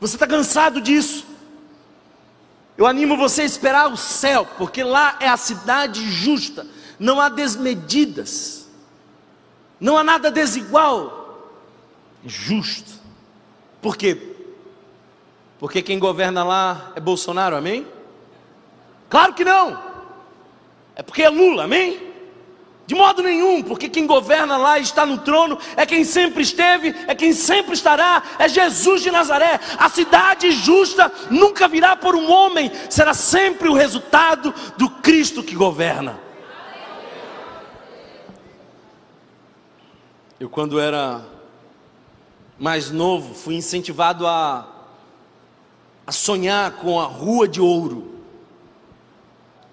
[0.00, 1.26] Você está cansado disso?
[2.76, 6.66] Eu animo você a esperar o céu, porque lá é a cidade justa,
[6.98, 8.66] não há desmedidas,
[9.78, 11.50] não há nada desigual,
[12.24, 12.98] é justo.
[13.82, 14.34] Por quê?
[15.58, 17.86] Porque quem governa lá é Bolsonaro, amém?
[19.10, 19.82] Claro que não.
[20.96, 22.09] É porque é Lula, amém?
[22.90, 26.92] De modo nenhum, porque quem governa lá e está no trono é quem sempre esteve,
[27.06, 29.60] é quem sempre estará, é Jesus de Nazaré.
[29.78, 35.54] A cidade justa nunca virá por um homem, será sempre o resultado do Cristo que
[35.54, 36.18] governa.
[40.40, 41.24] Eu, quando era
[42.58, 44.66] mais novo, fui incentivado a
[46.04, 48.16] a sonhar com a rua de ouro.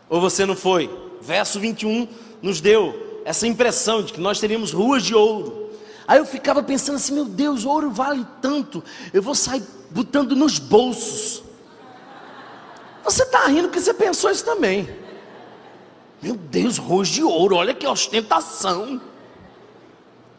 [0.07, 0.87] Ou você não foi?
[1.19, 2.07] Verso 21
[2.43, 5.69] nos deu essa impressão de que nós teríamos ruas de ouro.
[6.07, 8.81] Aí eu ficava pensando assim: meu Deus, ouro vale tanto,
[9.13, 9.61] eu vou sair
[9.91, 11.43] botando nos bolsos.
[13.03, 14.89] Você está rindo porque você pensou isso também.
[16.21, 19.01] Meu Deus, ruas de ouro, olha que ostentação.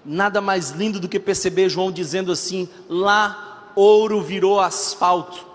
[0.03, 5.47] Nada mais lindo do que perceber João dizendo assim: lá ouro virou asfalto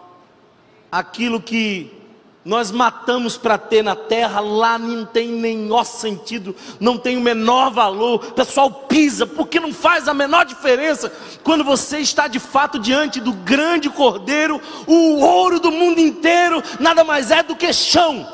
[0.92, 2.03] aquilo que
[2.46, 7.72] nós matamos para ter na terra, lá não tem menor sentido, não tem o menor
[7.72, 8.16] valor.
[8.16, 13.22] O pessoal pisa, porque não faz a menor diferença quando você está de fato diante
[13.22, 18.28] do grande cordeiro, o ouro do mundo inteiro, nada mais é do que chão,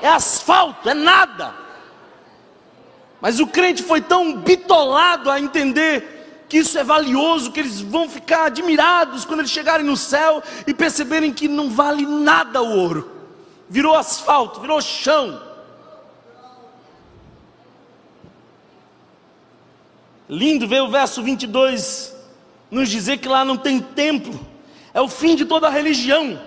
[0.00, 1.54] é asfalto, é nada.
[3.20, 6.21] Mas o crente foi tão bitolado a entender
[6.52, 10.74] que isso é valioso, que eles vão ficar admirados quando eles chegarem no céu e
[10.74, 13.10] perceberem que não vale nada o ouro,
[13.70, 15.40] virou asfalto, virou chão.
[20.28, 22.14] Lindo ver o verso 22
[22.70, 24.38] nos dizer que lá não tem templo,
[24.92, 26.38] é o fim de toda a religião,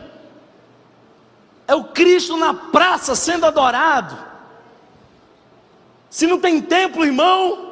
[1.68, 4.16] é o Cristo na praça sendo adorado.
[6.12, 7.64] Se não tem templo, irmão,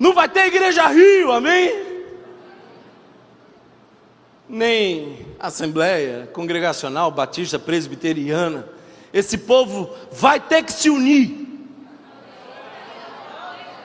[0.00, 1.90] não vai ter igreja Rio, amém?
[4.48, 8.66] Nem assembleia congregacional, batista, presbiteriana.
[9.12, 11.46] Esse povo vai ter que se unir.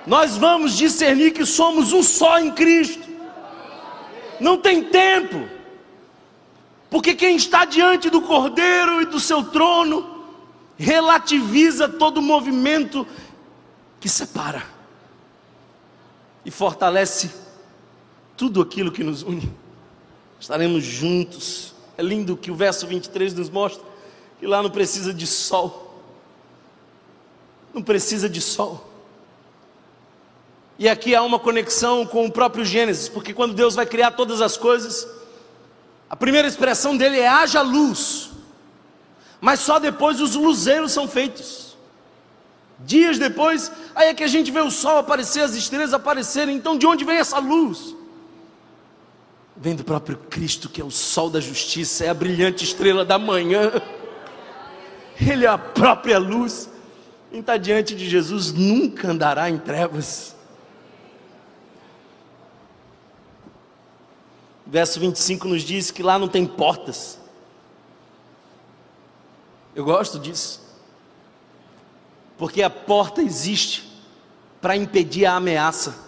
[0.08, 3.10] Nós vamos discernir que somos um só em Cristo.
[4.40, 5.50] Não tem tempo.
[6.90, 10.24] Porque quem está diante do Cordeiro e do seu trono
[10.78, 13.06] relativiza todo o movimento
[14.00, 14.75] que separa
[16.46, 17.32] e fortalece
[18.38, 19.52] tudo aquilo que nos une.
[20.40, 21.74] Estaremos juntos.
[21.98, 23.84] É lindo que o verso 23 nos mostra
[24.40, 26.04] que lá não precisa de sol.
[27.74, 28.90] Não precisa de sol.
[30.78, 34.42] E aqui há uma conexão com o próprio Gênesis, porque quando Deus vai criar todas
[34.42, 35.08] as coisas,
[36.10, 38.30] a primeira expressão dele é haja luz.
[39.40, 41.65] Mas só depois os luzeiros são feitos.
[42.80, 46.56] Dias depois, aí é que a gente vê o sol aparecer, as estrelas aparecerem.
[46.56, 47.96] Então, de onde vem essa luz?
[49.56, 53.18] Vem do próprio Cristo, que é o sol da justiça, é a brilhante estrela da
[53.18, 53.72] manhã.
[55.20, 56.70] Ele é a própria luz.
[57.32, 60.36] Quem está diante de Jesus nunca andará em trevas.
[64.68, 67.20] Verso 25 nos diz que lá não tem portas.
[69.74, 70.65] Eu gosto disso.
[72.38, 73.92] Porque a porta existe
[74.62, 76.04] para impedir a ameaça.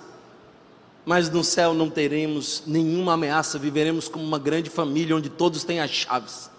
[1.06, 5.80] Mas no céu não teremos nenhuma ameaça, viveremos como uma grande família onde todos têm
[5.80, 6.50] as chaves.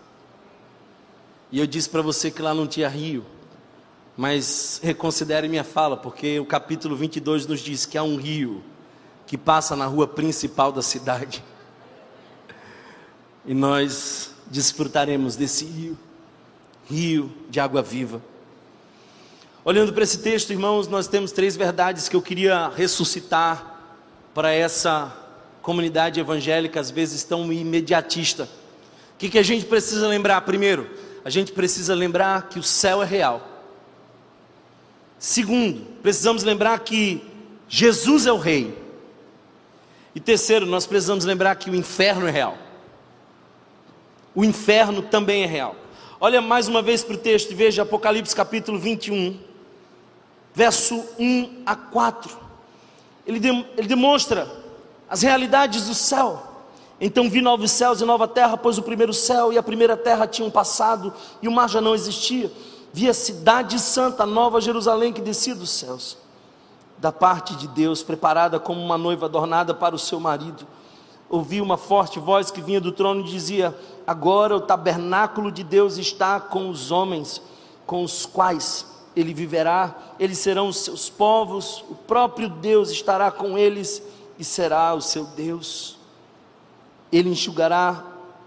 [1.52, 3.24] E eu disse para você que lá não tinha rio,
[4.16, 8.62] mas reconsidere minha fala, porque o capítulo 22 nos diz que há um rio
[9.26, 11.44] que passa na rua principal da cidade
[13.48, 15.98] e nós desfrutaremos desse rio,
[16.86, 18.22] rio de água viva.
[19.68, 23.78] Olhando para esse texto, irmãos, nós temos três verdades que eu queria ressuscitar
[24.32, 25.14] para essa
[25.60, 28.44] comunidade evangélica, às vezes tão imediatista.
[28.44, 30.40] O que, que a gente precisa lembrar?
[30.40, 30.88] Primeiro,
[31.22, 33.46] a gente precisa lembrar que o céu é real.
[35.18, 37.22] Segundo, precisamos lembrar que
[37.68, 38.74] Jesus é o Rei.
[40.14, 42.56] E terceiro, nós precisamos lembrar que o inferno é real
[44.38, 45.74] o inferno também é real.
[46.20, 49.36] Olha mais uma vez para o texto e veja Apocalipse capítulo 21,
[50.54, 52.36] verso 1 a 4.
[53.26, 54.48] Ele, de, ele demonstra
[55.08, 56.42] as realidades do céu.
[57.00, 60.26] Então vi novos céus e nova terra, pois o primeiro céu e a primeira terra
[60.26, 62.50] tinham passado e o mar já não existia.
[62.92, 66.18] Vi a cidade santa, a nova Jerusalém que descia dos céus,
[66.96, 70.66] da parte de Deus, preparada como uma noiva adornada para o seu marido
[71.28, 73.76] ouvi uma forte voz que vinha do trono e dizia:
[74.06, 77.42] Agora o tabernáculo de Deus está com os homens,
[77.86, 78.86] com os quais
[79.18, 84.02] ele viverá, eles serão os seus povos, o próprio Deus estará com eles
[84.38, 85.98] e será o seu Deus.
[87.10, 88.04] Ele enxugará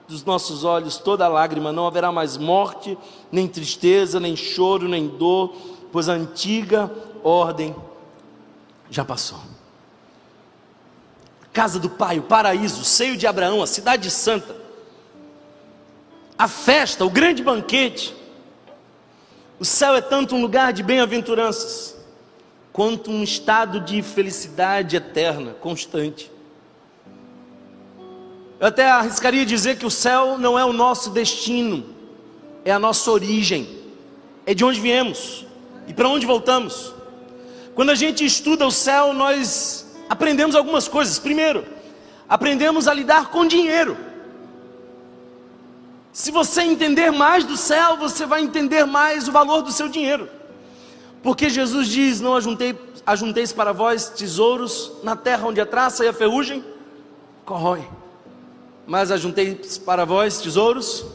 [0.07, 2.97] dos nossos olhos toda lágrima, não haverá mais morte,
[3.31, 5.55] nem tristeza, nem choro, nem dor,
[5.91, 6.91] pois a antiga
[7.23, 7.75] ordem
[8.89, 9.39] já passou
[11.53, 14.55] casa do Pai, o paraíso, o seio de Abraão, a cidade santa,
[16.37, 18.15] a festa, o grande banquete.
[19.61, 21.95] O céu é tanto um lugar de bem-aventuranças,
[22.73, 26.31] quanto um estado de felicidade eterna, constante.
[28.59, 31.85] Eu até arriscaria dizer que o céu não é o nosso destino,
[32.65, 33.69] é a nossa origem,
[34.47, 35.45] é de onde viemos
[35.87, 36.91] e para onde voltamos.
[37.75, 41.19] Quando a gente estuda o céu, nós aprendemos algumas coisas.
[41.19, 41.63] Primeiro,
[42.27, 43.95] aprendemos a lidar com dinheiro.
[46.13, 50.29] Se você entender mais do céu, você vai entender mais o valor do seu dinheiro.
[51.23, 56.07] Porque Jesus diz: Não ajuntei, ajunteis para vós tesouros na terra onde a traça e
[56.07, 56.63] a ferrugem
[57.45, 57.87] corrói,
[58.85, 61.05] mas ajunteis para vós tesouros.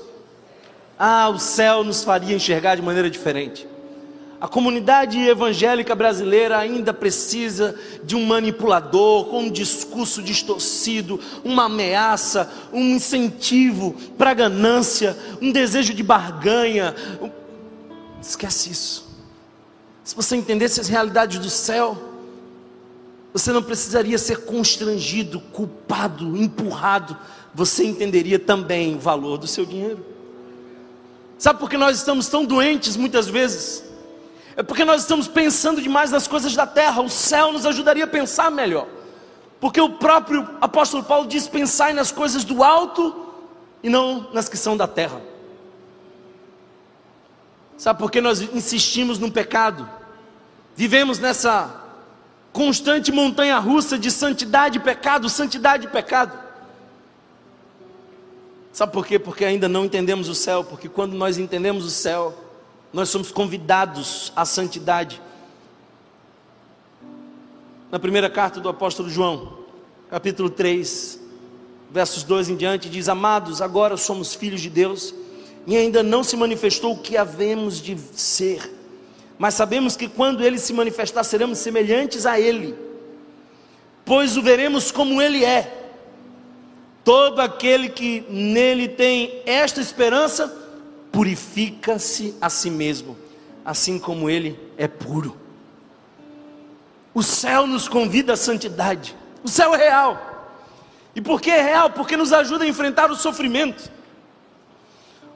[0.99, 3.68] Ah, o céu nos faria enxergar de maneira diferente.
[4.39, 7.74] A comunidade evangélica brasileira ainda precisa
[8.05, 15.95] de um manipulador com um discurso distorcido, uma ameaça, um incentivo para ganância, um desejo
[15.95, 16.95] de barganha.
[18.20, 19.07] Esquece isso.
[20.05, 21.97] Se você entendesse as realidades do céu,
[23.32, 27.16] você não precisaria ser constrangido, culpado, empurrado.
[27.55, 30.05] Você entenderia também o valor do seu dinheiro.
[31.39, 33.86] Sabe por que nós estamos tão doentes muitas vezes?
[34.57, 37.02] É porque nós estamos pensando demais nas coisas da terra.
[37.02, 38.88] O céu nos ajudaria a pensar melhor.
[39.61, 43.14] Porque o próprio apóstolo Paulo diz: pensai nas coisas do alto
[43.82, 45.20] e não nas que são da terra.
[47.76, 49.86] Sabe por que nós insistimos no pecado?
[50.74, 51.82] Vivemos nessa
[52.50, 56.32] constante montanha russa de santidade e pecado, santidade e pecado.
[58.72, 59.18] Sabe por quê?
[59.18, 62.45] Porque ainda não entendemos o céu, porque quando nós entendemos o céu,
[62.97, 65.20] nós somos convidados à santidade.
[67.90, 69.59] Na primeira carta do apóstolo João,
[70.09, 71.20] capítulo 3,
[71.90, 75.14] versos 2 em diante, diz: Amados, agora somos filhos de Deus,
[75.66, 78.72] e ainda não se manifestou o que havemos de ser,
[79.38, 82.74] mas sabemos que quando ele se manifestar, seremos semelhantes a ele,
[84.07, 85.84] pois o veremos como ele é.
[87.05, 90.65] Todo aquele que nele tem esta esperança,
[91.16, 93.16] purifica-se a si mesmo,
[93.64, 95.34] assim como ele é puro.
[97.14, 99.16] O céu nos convida à santidade.
[99.42, 100.52] O céu é real.
[101.14, 101.88] E por que é real?
[101.88, 103.90] Porque nos ajuda a enfrentar o sofrimento.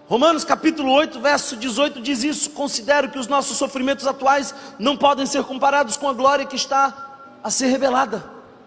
[0.06, 5.24] Romanos capítulo 8, verso 18 diz isso: Considero que os nossos sofrimentos atuais não podem
[5.24, 8.22] ser comparados com a glória que está a ser revelada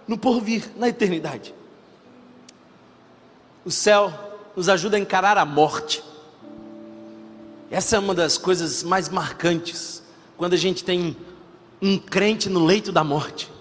[0.08, 1.54] no porvir, na eternidade.
[3.64, 4.12] O céu
[4.56, 6.13] nos ajuda a encarar a morte.
[7.74, 10.04] Essa é uma das coisas mais marcantes
[10.38, 11.18] quando a gente tem
[11.82, 13.52] um crente no leito da morte.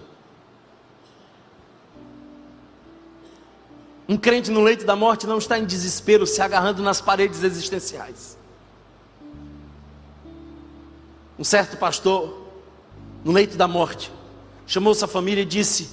[4.07, 8.37] Um crente no leito da morte não está em desespero, se agarrando nas paredes existenciais.
[11.39, 12.51] Um certo pastor,
[13.23, 14.11] no leito da morte,
[14.67, 15.89] chamou sua família e disse: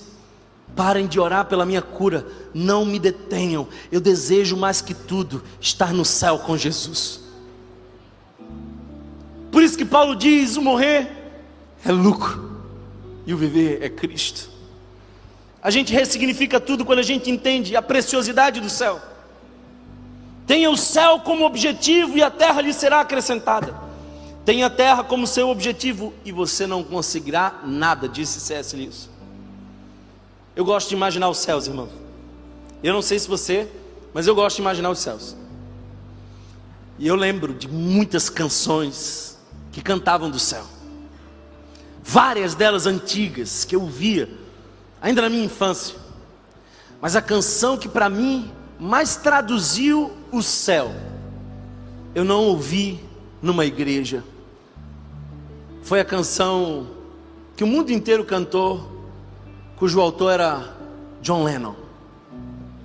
[0.77, 3.66] Parem de orar pela minha cura, não me detenham.
[3.91, 7.30] Eu desejo mais que tudo estar no céu com Jesus.
[9.51, 11.11] Por isso que Paulo diz: o morrer
[11.84, 12.62] é lucro
[13.26, 14.51] e o viver é Cristo.
[15.62, 19.01] A gente ressignifica tudo quando a gente entende a preciosidade do céu.
[20.46, 23.74] Tenha o céu como objetivo e a terra lhe será acrescentada.
[24.44, 28.74] Tenha a terra como seu objetivo e você não conseguirá nada, disse C.S.
[28.74, 29.11] Lewis.
[30.57, 31.88] Eu gosto de imaginar os céus, irmão.
[32.82, 33.68] Eu não sei se você,
[34.14, 35.36] mas eu gosto de imaginar os céus.
[36.98, 39.38] E eu lembro de muitas canções
[39.73, 40.64] que cantavam do céu
[42.11, 44.29] várias delas antigas que eu via
[45.01, 45.95] ainda na minha infância.
[47.01, 48.51] Mas a canção que para mim
[48.81, 50.91] mais traduziu o céu,
[52.14, 53.01] eu não ouvi
[53.41, 54.25] numa igreja.
[55.83, 56.89] Foi a canção
[57.57, 58.91] que o mundo inteiro cantou,
[59.77, 60.77] cujo autor era
[61.23, 61.77] John Lennon.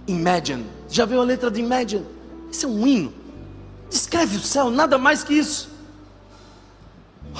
[0.08, 0.66] Imagine.
[0.88, 2.06] Já viu a letra de Imagine?
[2.52, 3.14] Isso é um hino.
[3.90, 5.75] Descreve o céu, nada mais que isso.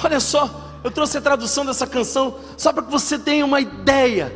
[0.02, 0.50] Olha só,
[0.84, 4.32] eu trouxe a tradução dessa canção só para que você tenha uma ideia.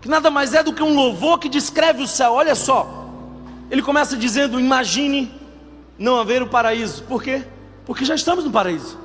[0.00, 2.32] Que nada mais é do que um louvor que descreve o céu.
[2.32, 2.88] Olha só.
[3.70, 5.32] Ele começa dizendo: Imagine
[5.98, 7.04] não haver o paraíso.
[7.04, 7.44] Por quê?
[7.86, 8.98] Porque já estamos no paraíso.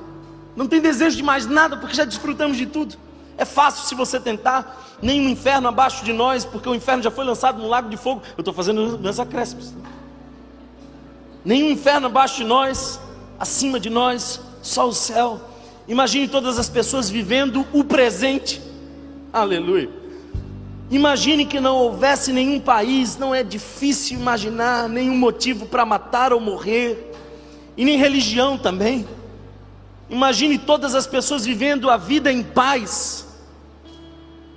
[0.56, 2.96] Não tem desejo de mais nada, porque já desfrutamos de tudo.
[3.36, 4.86] É fácil se você tentar.
[5.00, 8.22] Nenhum inferno abaixo de nós, porque o inferno já foi lançado no lago de fogo.
[8.36, 9.72] Eu estou fazendo meus acréscimos.
[11.44, 13.00] Nenhum inferno abaixo de nós,
[13.38, 15.40] acima de nós, só o céu.
[15.88, 18.60] Imagine todas as pessoas vivendo o presente.
[19.32, 19.88] Aleluia.
[20.90, 26.40] Imagine que não houvesse nenhum país, não é difícil imaginar nenhum motivo para matar ou
[26.40, 27.12] morrer,
[27.76, 29.06] e nem religião também.
[30.10, 33.26] Imagine todas as pessoas vivendo a vida em paz.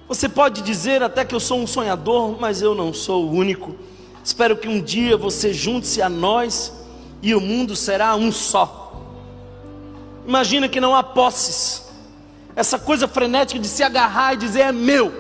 [0.08, 3.76] Você pode dizer até que eu sou um sonhador, mas eu não sou o único.
[4.24, 6.74] Espero que um dia você junte-se a nós
[7.22, 8.81] e o mundo será um só.
[10.28, 11.92] Imagina que não há posses.
[12.56, 15.12] Essa coisa frenética de se agarrar e dizer é meu.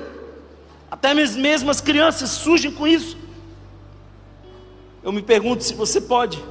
[0.89, 3.17] Até mesmo as crianças surgem com isso.
[5.03, 6.43] Eu me pergunto se você pode,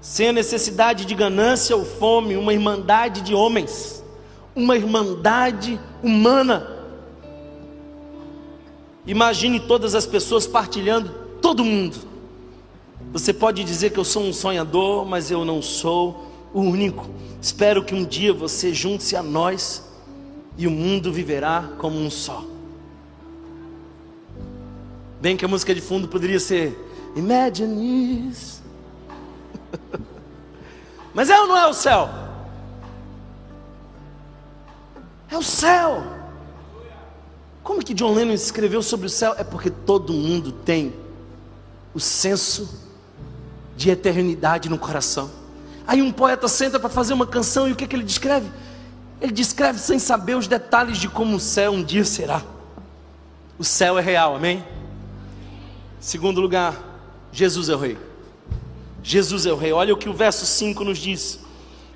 [0.00, 4.04] sem a necessidade de ganância ou fome, uma irmandade de homens,
[4.54, 6.76] uma irmandade humana.
[9.06, 11.10] Imagine todas as pessoas partilhando,
[11.40, 11.96] todo mundo.
[13.10, 17.06] Você pode dizer que eu sou um sonhador, mas eu não sou único.
[17.40, 19.84] Espero que um dia você junte-se a nós
[20.56, 22.44] e o mundo viverá como um só.
[25.20, 26.76] Bem que a música de fundo poderia ser
[27.16, 28.62] Imagine this.
[31.12, 32.08] Mas é ou não é o céu?
[35.30, 36.04] É o céu.
[37.62, 39.34] Como que John Lennon escreveu sobre o céu?
[39.36, 40.94] É porque todo mundo tem
[41.92, 42.86] o senso
[43.76, 45.30] de eternidade no coração.
[45.88, 48.50] Aí um poeta senta para fazer uma canção e o que, que ele descreve?
[49.22, 52.42] Ele descreve sem saber os detalhes de como o céu um dia será.
[53.58, 54.62] O céu é real, amém?
[55.98, 56.76] Segundo lugar,
[57.32, 57.96] Jesus é o Rei.
[59.02, 59.72] Jesus é o Rei.
[59.72, 61.40] Olha o que o verso 5 nos diz.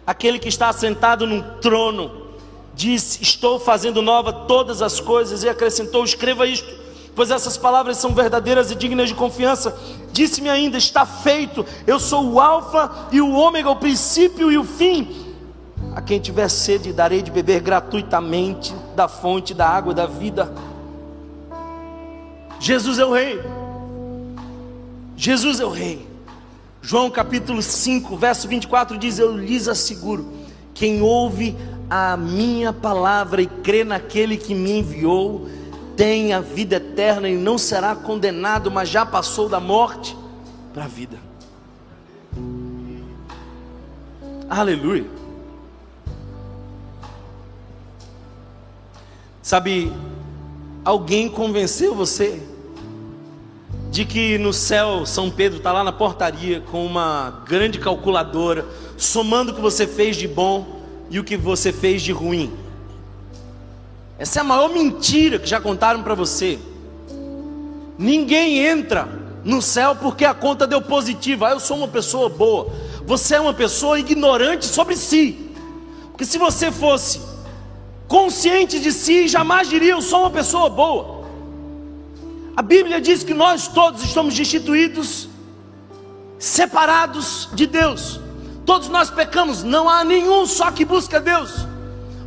[0.06, 2.28] Aquele que está assentado num trono
[2.74, 6.81] disse: Estou fazendo nova todas as coisas, e acrescentou: Escreva isto
[7.14, 9.76] pois essas palavras são verdadeiras e dignas de confiança.
[10.12, 14.64] Disse-me ainda: está feito, eu sou o Alfa e o Ômega, o princípio e o
[14.64, 15.22] fim.
[15.94, 20.52] A quem tiver sede, darei de beber gratuitamente da fonte da água da vida.
[22.58, 23.40] Jesus é o Rei.
[25.16, 26.06] Jesus é o Rei.
[26.80, 30.32] João capítulo 5, verso 24 diz: Eu lhes asseguro,
[30.72, 31.56] quem ouve
[31.88, 35.46] a minha palavra e crê naquele que me enviou,
[35.96, 40.16] tem a vida eterna e não será condenado, mas já passou da morte
[40.72, 41.18] para a vida.
[44.48, 45.06] Aleluia.
[49.40, 49.92] Sabe,
[50.84, 52.40] alguém convenceu você
[53.90, 58.64] de que no céu São Pedro está lá na portaria com uma grande calculadora,
[58.96, 60.80] somando o que você fez de bom
[61.10, 62.52] e o que você fez de ruim.
[64.22, 66.56] Essa é a maior mentira que já contaram para você.
[67.98, 69.08] Ninguém entra
[69.42, 71.48] no céu porque a conta deu positiva.
[71.48, 72.72] Ah, eu sou uma pessoa boa.
[73.04, 75.50] Você é uma pessoa ignorante sobre si.
[76.12, 77.20] Porque se você fosse
[78.06, 81.24] consciente de si, jamais diria eu sou uma pessoa boa.
[82.56, 85.28] A Bíblia diz que nós todos estamos destituídos,
[86.38, 88.20] separados de Deus.
[88.64, 91.71] Todos nós pecamos, não há nenhum só que busca Deus.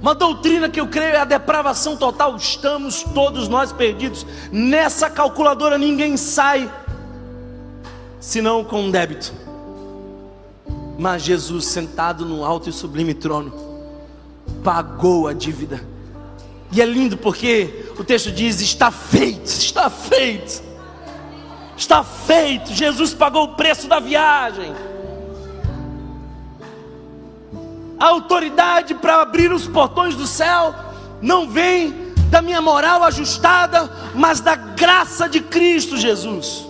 [0.02, 2.36] Uma doutrina que eu creio é a depravação total.
[2.36, 4.26] Estamos todos nós perdidos.
[4.52, 6.72] Nessa calculadora ninguém sai
[8.20, 9.34] senão com um débito.
[10.98, 13.54] Mas Jesus, sentado no alto e sublime trono,
[14.64, 15.96] pagou a dívida
[16.72, 20.62] e é lindo porque o texto diz: está feito, está feito,
[21.78, 22.74] está feito.
[22.74, 24.74] Jesus pagou o preço da viagem.
[28.00, 30.74] A autoridade para abrir os portões do céu
[31.22, 36.68] não vem da minha moral ajustada, mas da graça de Cristo Jesus.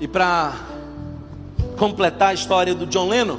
[0.00, 0.52] E para
[1.78, 3.38] completar a história do John Lennon,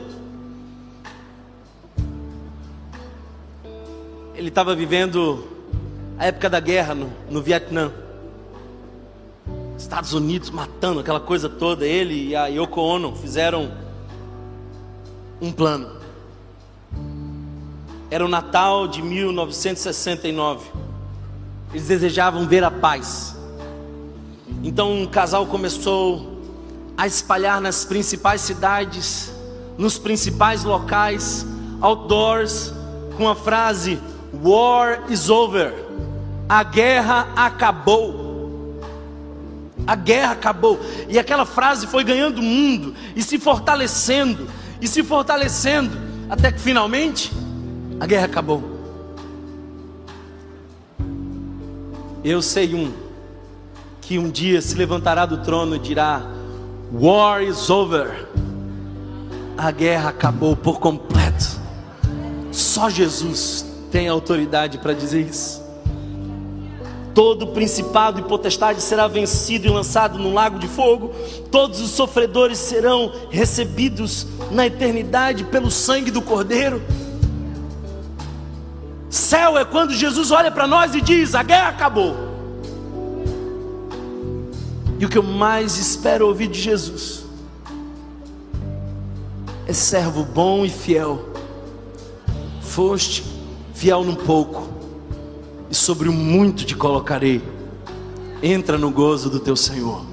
[4.34, 5.46] ele estava vivendo
[6.18, 7.92] a época da guerra no, no Vietnã.
[9.84, 11.86] Estados Unidos matando aquela coisa toda.
[11.86, 13.72] Ele e a Yoko Ono fizeram
[15.42, 15.98] um plano.
[18.10, 20.72] Era o Natal de 1969.
[21.72, 23.36] Eles desejavam ver a paz.
[24.64, 26.40] Então um casal começou
[26.96, 29.34] a espalhar nas principais cidades,
[29.78, 31.46] nos principais locais,
[31.82, 32.74] outdoors,
[33.18, 34.00] com a frase
[34.42, 35.74] War is over.
[36.48, 38.23] A guerra acabou.
[39.86, 40.80] A guerra acabou.
[41.10, 44.48] E aquela frase foi ganhando mundo e se fortalecendo
[44.82, 45.98] e se fortalecendo
[46.30, 47.32] até que finalmente
[48.00, 48.64] a guerra acabou.
[52.24, 52.94] Eu sei um
[54.02, 56.22] que um dia se levantará do trono e dirá:
[56.92, 58.28] War is over.
[59.58, 61.62] A guerra acabou por completo.
[62.52, 65.63] Só Jesus tem autoridade para dizer isso.
[67.14, 71.14] Todo principado e potestade será vencido e lançado no lago de fogo.
[71.52, 76.82] Todos os sofredores serão recebidos na eternidade pelo sangue do Cordeiro.
[79.10, 82.16] Céu é quando Jesus olha para nós e diz: a guerra acabou.
[85.00, 87.24] E o que eu mais espero ouvir de Jesus
[89.68, 91.30] é servo bom e fiel.
[92.62, 93.24] Foste
[93.74, 94.70] fiel no pouco,
[95.74, 97.42] e sobre o muito te colocarei.
[98.44, 100.06] Entra no gozo do teu Senhor.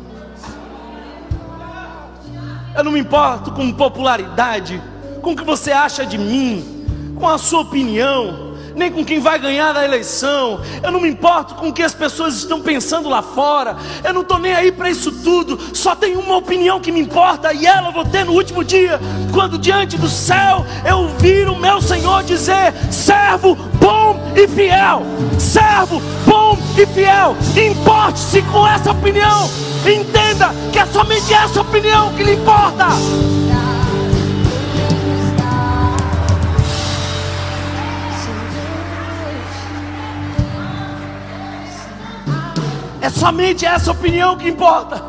[2.74, 4.82] Eu não me importo com popularidade,
[5.20, 8.49] com o que você acha de mim, com a sua opinião
[8.80, 11.92] nem com quem vai ganhar a eleição, eu não me importo com o que as
[11.92, 16.16] pessoas estão pensando lá fora, eu não estou nem aí para isso tudo, só tem
[16.16, 18.98] uma opinião que me importa e ela eu vou ter no último dia,
[19.34, 25.02] quando diante do céu eu ouvir o meu Senhor dizer: servo bom e fiel,
[25.38, 29.50] servo bom e fiel, importe-se com essa opinião,
[29.84, 32.86] entenda que é somente essa opinião que lhe importa.
[43.10, 45.02] É somente essa opinião que importa.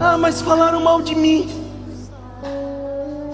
[0.00, 1.50] Ah, mas falaram mal de mim.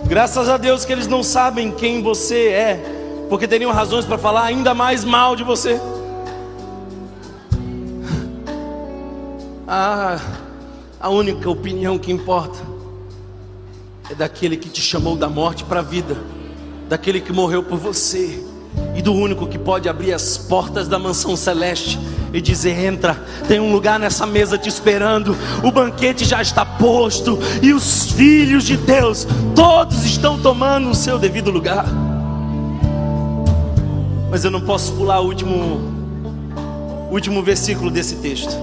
[0.08, 4.42] Graças a Deus que eles não sabem quem você é, porque teriam razões para falar
[4.42, 5.80] ainda mais mal de você.
[9.68, 10.18] Ah,
[10.98, 12.58] a única opinião que importa
[14.10, 16.16] é daquele que te chamou da morte para a vida,
[16.88, 18.44] daquele que morreu por você
[18.96, 21.98] e do único que pode abrir as portas da mansão celeste
[22.32, 23.14] e dizer: entra,
[23.46, 28.64] tem um lugar nessa mesa te esperando, o banquete já está posto e os filhos
[28.64, 31.86] de Deus, todos estão tomando o seu devido lugar.
[34.30, 35.80] Mas eu não posso pular o último,
[37.10, 38.56] o último versículo desse texto.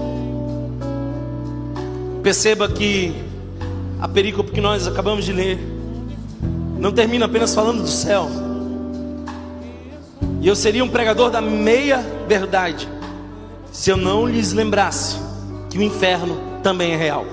[2.22, 3.14] Perceba que
[4.00, 5.58] a perícope que nós acabamos de ler
[6.78, 8.43] não termina apenas falando do céu.
[10.44, 12.86] E eu seria um pregador da meia verdade
[13.72, 15.16] se eu não lhes lembrasse
[15.70, 17.24] que o inferno também é real.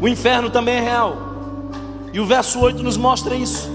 [0.00, 1.18] O inferno também é real.
[2.10, 3.70] E o verso 8 nos mostra isso.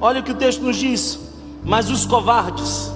[0.00, 1.18] Olha o que o texto nos diz.
[1.64, 2.92] Mas os covardes.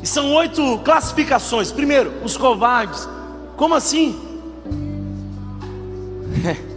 [0.00, 1.72] E são oito classificações.
[1.72, 3.08] Primeiro, os covardes.
[3.56, 4.16] Como assim?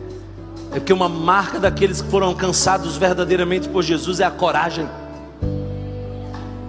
[0.71, 4.89] É porque uma marca daqueles que foram alcançados verdadeiramente por Jesus é a coragem.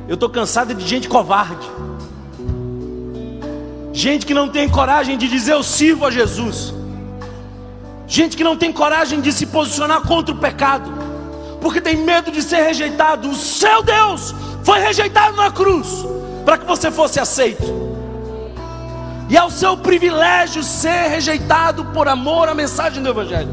[0.06, 1.66] Eu estou cansado de gente covarde.
[3.92, 6.74] Gente que não tem coragem de dizer eu sirvo a Jesus.
[8.06, 10.90] Gente que não tem coragem de se posicionar contra o pecado,
[11.60, 13.30] porque tem medo de ser rejeitado.
[13.30, 16.04] O seu Deus foi rejeitado na cruz
[16.44, 17.64] para que você fosse aceito.
[19.30, 23.48] E é o seu privilégio ser rejeitado por amor à mensagem do Evangelho.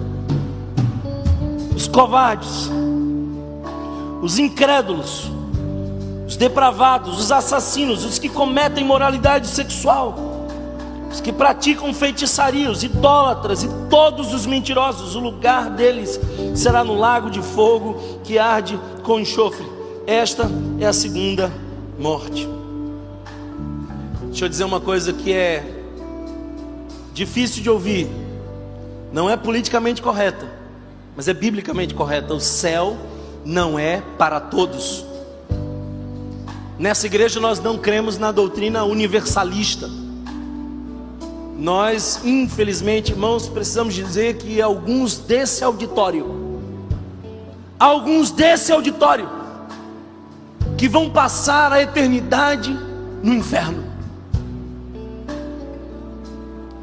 [1.74, 2.70] Os covardes,
[4.22, 5.32] os incrédulos,
[6.32, 10.16] os depravados, os assassinos, os que cometem moralidade sexual,
[11.12, 16.18] os que praticam feitiçaria, os idólatras e todos os mentirosos, o lugar deles
[16.56, 19.66] será no lago de fogo que arde com enxofre.
[20.08, 21.52] Esta é a segunda
[22.00, 22.48] morte.
[24.28, 25.66] Deixa eu dizer uma coisa que é
[27.14, 28.10] difícil de ouvir,
[29.12, 30.50] não é politicamente correta,
[31.14, 32.34] mas é biblicamente correta.
[32.34, 32.96] O céu
[33.44, 35.11] não é para todos.
[36.82, 39.88] Nessa igreja nós não cremos na doutrina universalista.
[41.56, 46.26] Nós, infelizmente, irmãos, precisamos dizer que alguns desse auditório,
[47.80, 49.30] alguns desse auditório,
[50.76, 52.76] que vão passar a eternidade
[53.22, 53.84] no inferno.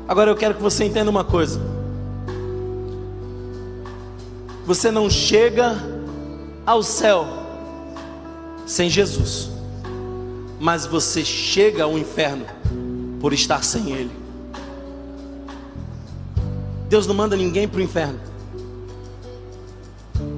[0.07, 1.61] Agora eu quero que você entenda uma coisa.
[4.64, 5.76] Você não chega
[6.64, 7.26] ao céu
[8.64, 9.57] sem Jesus,
[10.61, 12.46] mas você chega ao inferno
[13.20, 14.11] por estar sem Ele.
[16.88, 18.18] Deus não manda ninguém para o inferno.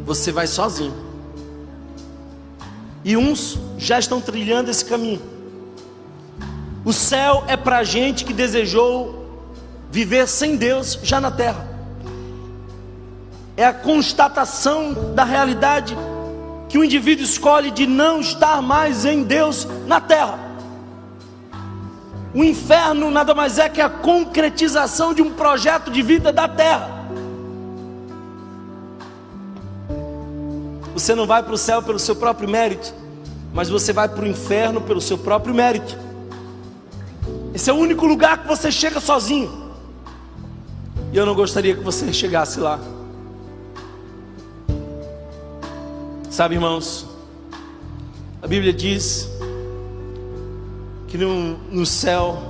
[0.05, 0.95] Você vai sozinho.
[3.05, 5.23] E uns já estão trilhando esse caminho.
[6.85, 9.45] O céu é para gente que desejou
[9.91, 11.69] viver sem Deus já na terra.
[13.57, 15.97] É a constatação da realidade
[16.71, 20.39] que o indivíduo escolhe de não estar mais em Deus na terra.
[22.33, 26.89] O inferno nada mais é que a concretização de um projeto de vida da terra.
[30.95, 32.95] Você não vai para o céu pelo seu próprio mérito,
[33.53, 35.99] mas você vai para o inferno pelo seu próprio mérito.
[37.53, 39.73] Esse é o único lugar que você chega sozinho.
[41.13, 42.79] E eu não gostaria que você chegasse lá.
[46.31, 47.09] Sabe, irmãos,
[48.41, 49.29] a Bíblia diz
[51.09, 52.41] que no, no céu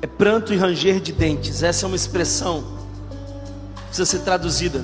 [0.00, 1.62] é pranto e ranger de dentes.
[1.62, 2.64] Essa é uma expressão
[3.76, 4.82] que precisa ser traduzida.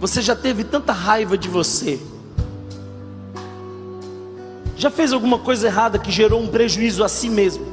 [0.00, 2.00] Você já teve tanta raiva de você?
[4.76, 7.64] Já fez alguma coisa errada que gerou um prejuízo a si mesmo?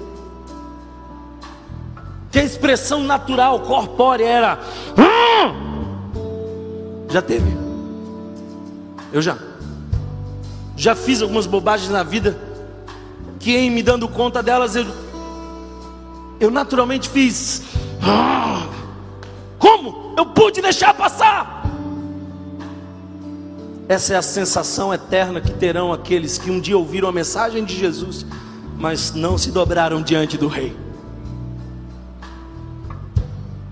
[2.32, 4.60] Que a expressão natural, corpórea era.
[4.96, 5.65] Ah!
[7.10, 7.46] Já teve?
[9.12, 9.38] Eu já.
[10.76, 12.38] Já fiz algumas bobagens na vida
[13.40, 14.86] que em me dando conta delas eu
[16.40, 17.64] eu naturalmente fiz.
[18.02, 18.68] Ah,
[19.58, 21.66] como eu pude deixar passar?
[23.88, 27.78] Essa é a sensação eterna que terão aqueles que um dia ouviram a mensagem de
[27.78, 28.26] Jesus,
[28.78, 30.76] mas não se dobraram diante do Rei.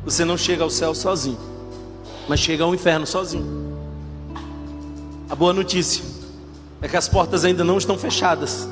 [0.06, 1.38] Você não chega ao céu sozinho,
[2.28, 3.64] mas chega ao inferno sozinho.
[5.30, 6.04] A boa notícia
[6.82, 8.68] é que as portas ainda não estão fechadas.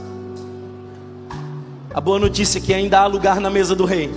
[1.93, 4.11] A boa notícia é que ainda há lugar na mesa do rei.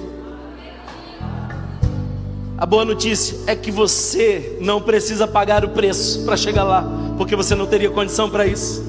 [2.57, 6.85] A boa notícia é que você não precisa pagar o preço para chegar lá,
[7.16, 8.85] porque você não teria condição para isso.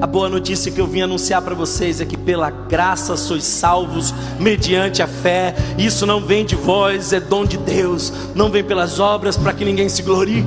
[0.00, 4.12] A boa notícia que eu vim anunciar para vocês é que pela graça sois salvos
[4.38, 5.54] mediante a fé.
[5.78, 8.12] Isso não vem de vós, é dom de Deus.
[8.34, 10.44] Não vem pelas obras para que ninguém se glorie.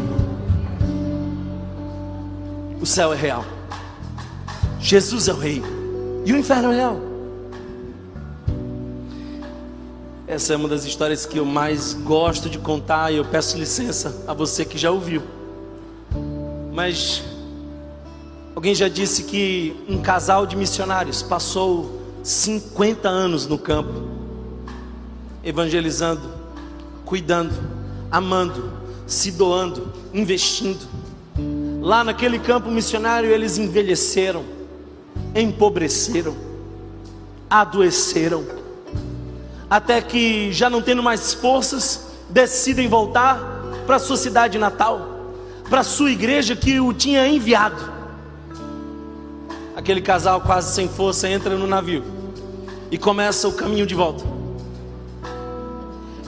[2.80, 3.44] O céu é real.
[4.80, 5.64] Jesus é o rei
[6.24, 7.00] e o inferno é real.
[10.28, 14.24] Essa é uma das histórias que eu mais gosto de contar e eu peço licença
[14.28, 15.24] a você que já ouviu.
[16.74, 17.24] Mas
[18.58, 24.10] Alguém já disse que um casal de missionários passou 50 anos no campo,
[25.44, 26.28] evangelizando,
[27.06, 27.54] cuidando,
[28.10, 28.74] amando,
[29.06, 30.88] se doando, investindo.
[31.84, 34.44] Lá naquele campo missionário eles envelheceram,
[35.36, 36.36] empobreceram,
[37.48, 38.44] adoeceram,
[39.70, 43.40] até que já não tendo mais forças, decidem voltar
[43.86, 45.30] para a sua cidade natal,
[45.70, 47.97] para a sua igreja que o tinha enviado.
[49.78, 52.04] Aquele casal quase sem força entra no navio
[52.90, 54.24] e começa o caminho de volta.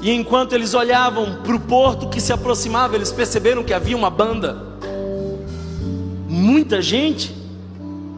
[0.04, 4.12] E enquanto eles olhavam para o porto que se aproximava, eles perceberam que havia uma
[4.12, 4.56] banda.
[6.28, 7.36] Muita gente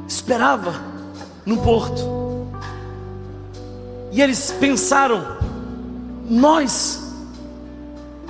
[0.06, 0.76] esperava
[1.46, 2.50] no porto.
[4.12, 5.38] E eles pensaram:
[6.30, 7.10] nós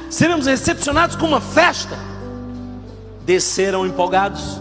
[0.07, 1.97] seremos recepcionados com uma festa.
[3.25, 4.59] Desceram empolgados,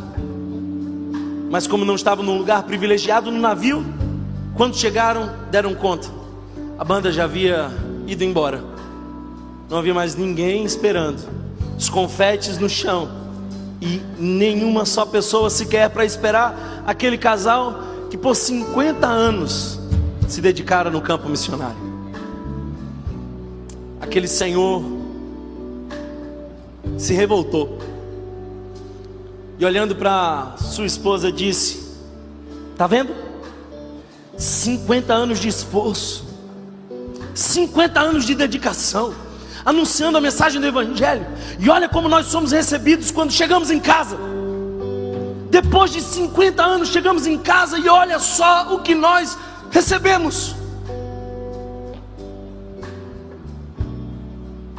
[1.50, 3.84] mas como não estavam num lugar privilegiado no navio,
[4.54, 6.08] quando chegaram, deram conta,
[6.78, 7.68] a banda já havia
[8.06, 8.62] ido embora,
[9.68, 11.20] não havia mais ninguém esperando,
[11.76, 13.10] os confetes no chão,
[13.80, 19.80] e nenhuma só pessoa sequer para esperar aquele casal que por 50 anos
[20.28, 21.90] se dedicaram no campo missionário.
[24.00, 24.84] Aquele senhor
[26.96, 27.79] se revoltou
[29.60, 31.94] e olhando para sua esposa disse:
[32.78, 33.14] Tá vendo?
[34.38, 36.24] 50 anos de esforço,
[37.34, 39.12] 50 anos de dedicação,
[39.62, 41.26] anunciando a mensagem do Evangelho,
[41.58, 44.18] e olha como nós somos recebidos quando chegamos em casa.
[45.50, 49.36] Depois de 50 anos, chegamos em casa e olha só o que nós
[49.70, 50.54] recebemos.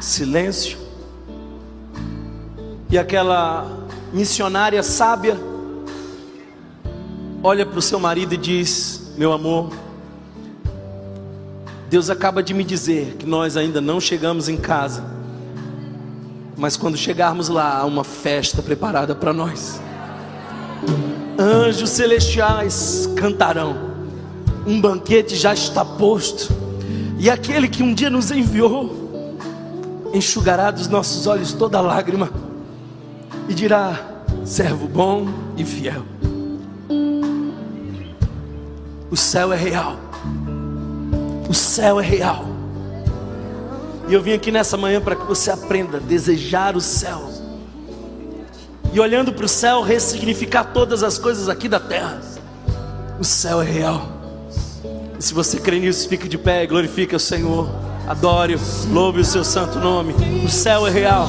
[0.00, 0.76] Silêncio.
[2.90, 3.81] E aquela
[4.12, 5.38] missionária sábia
[7.42, 9.72] olha para o seu marido e diz: Meu amor,
[11.90, 15.04] Deus acaba de me dizer que nós ainda não chegamos em casa,
[16.56, 19.80] mas quando chegarmos lá, há uma festa preparada para nós.
[21.38, 23.74] Anjos celestiais cantarão,
[24.66, 26.52] um banquete já está posto,
[27.18, 29.00] e aquele que um dia nos enviou
[30.12, 32.51] enxugará dos nossos olhos toda lágrima
[33.52, 34.00] e dirá:
[34.44, 36.02] servo bom e fiel.
[39.10, 39.96] O céu é real.
[41.48, 42.46] O céu é real.
[44.08, 47.30] E eu vim aqui nessa manhã para que você aprenda a desejar o céu.
[48.90, 52.20] E olhando para o céu, ressignificar todas as coisas aqui da terra.
[53.20, 54.08] O céu é real.
[55.18, 57.68] E se você crê nisso, fique de pé glorifique o Senhor.
[58.08, 58.58] Adore,
[58.90, 60.14] louve o seu santo nome.
[60.42, 61.28] O céu é real.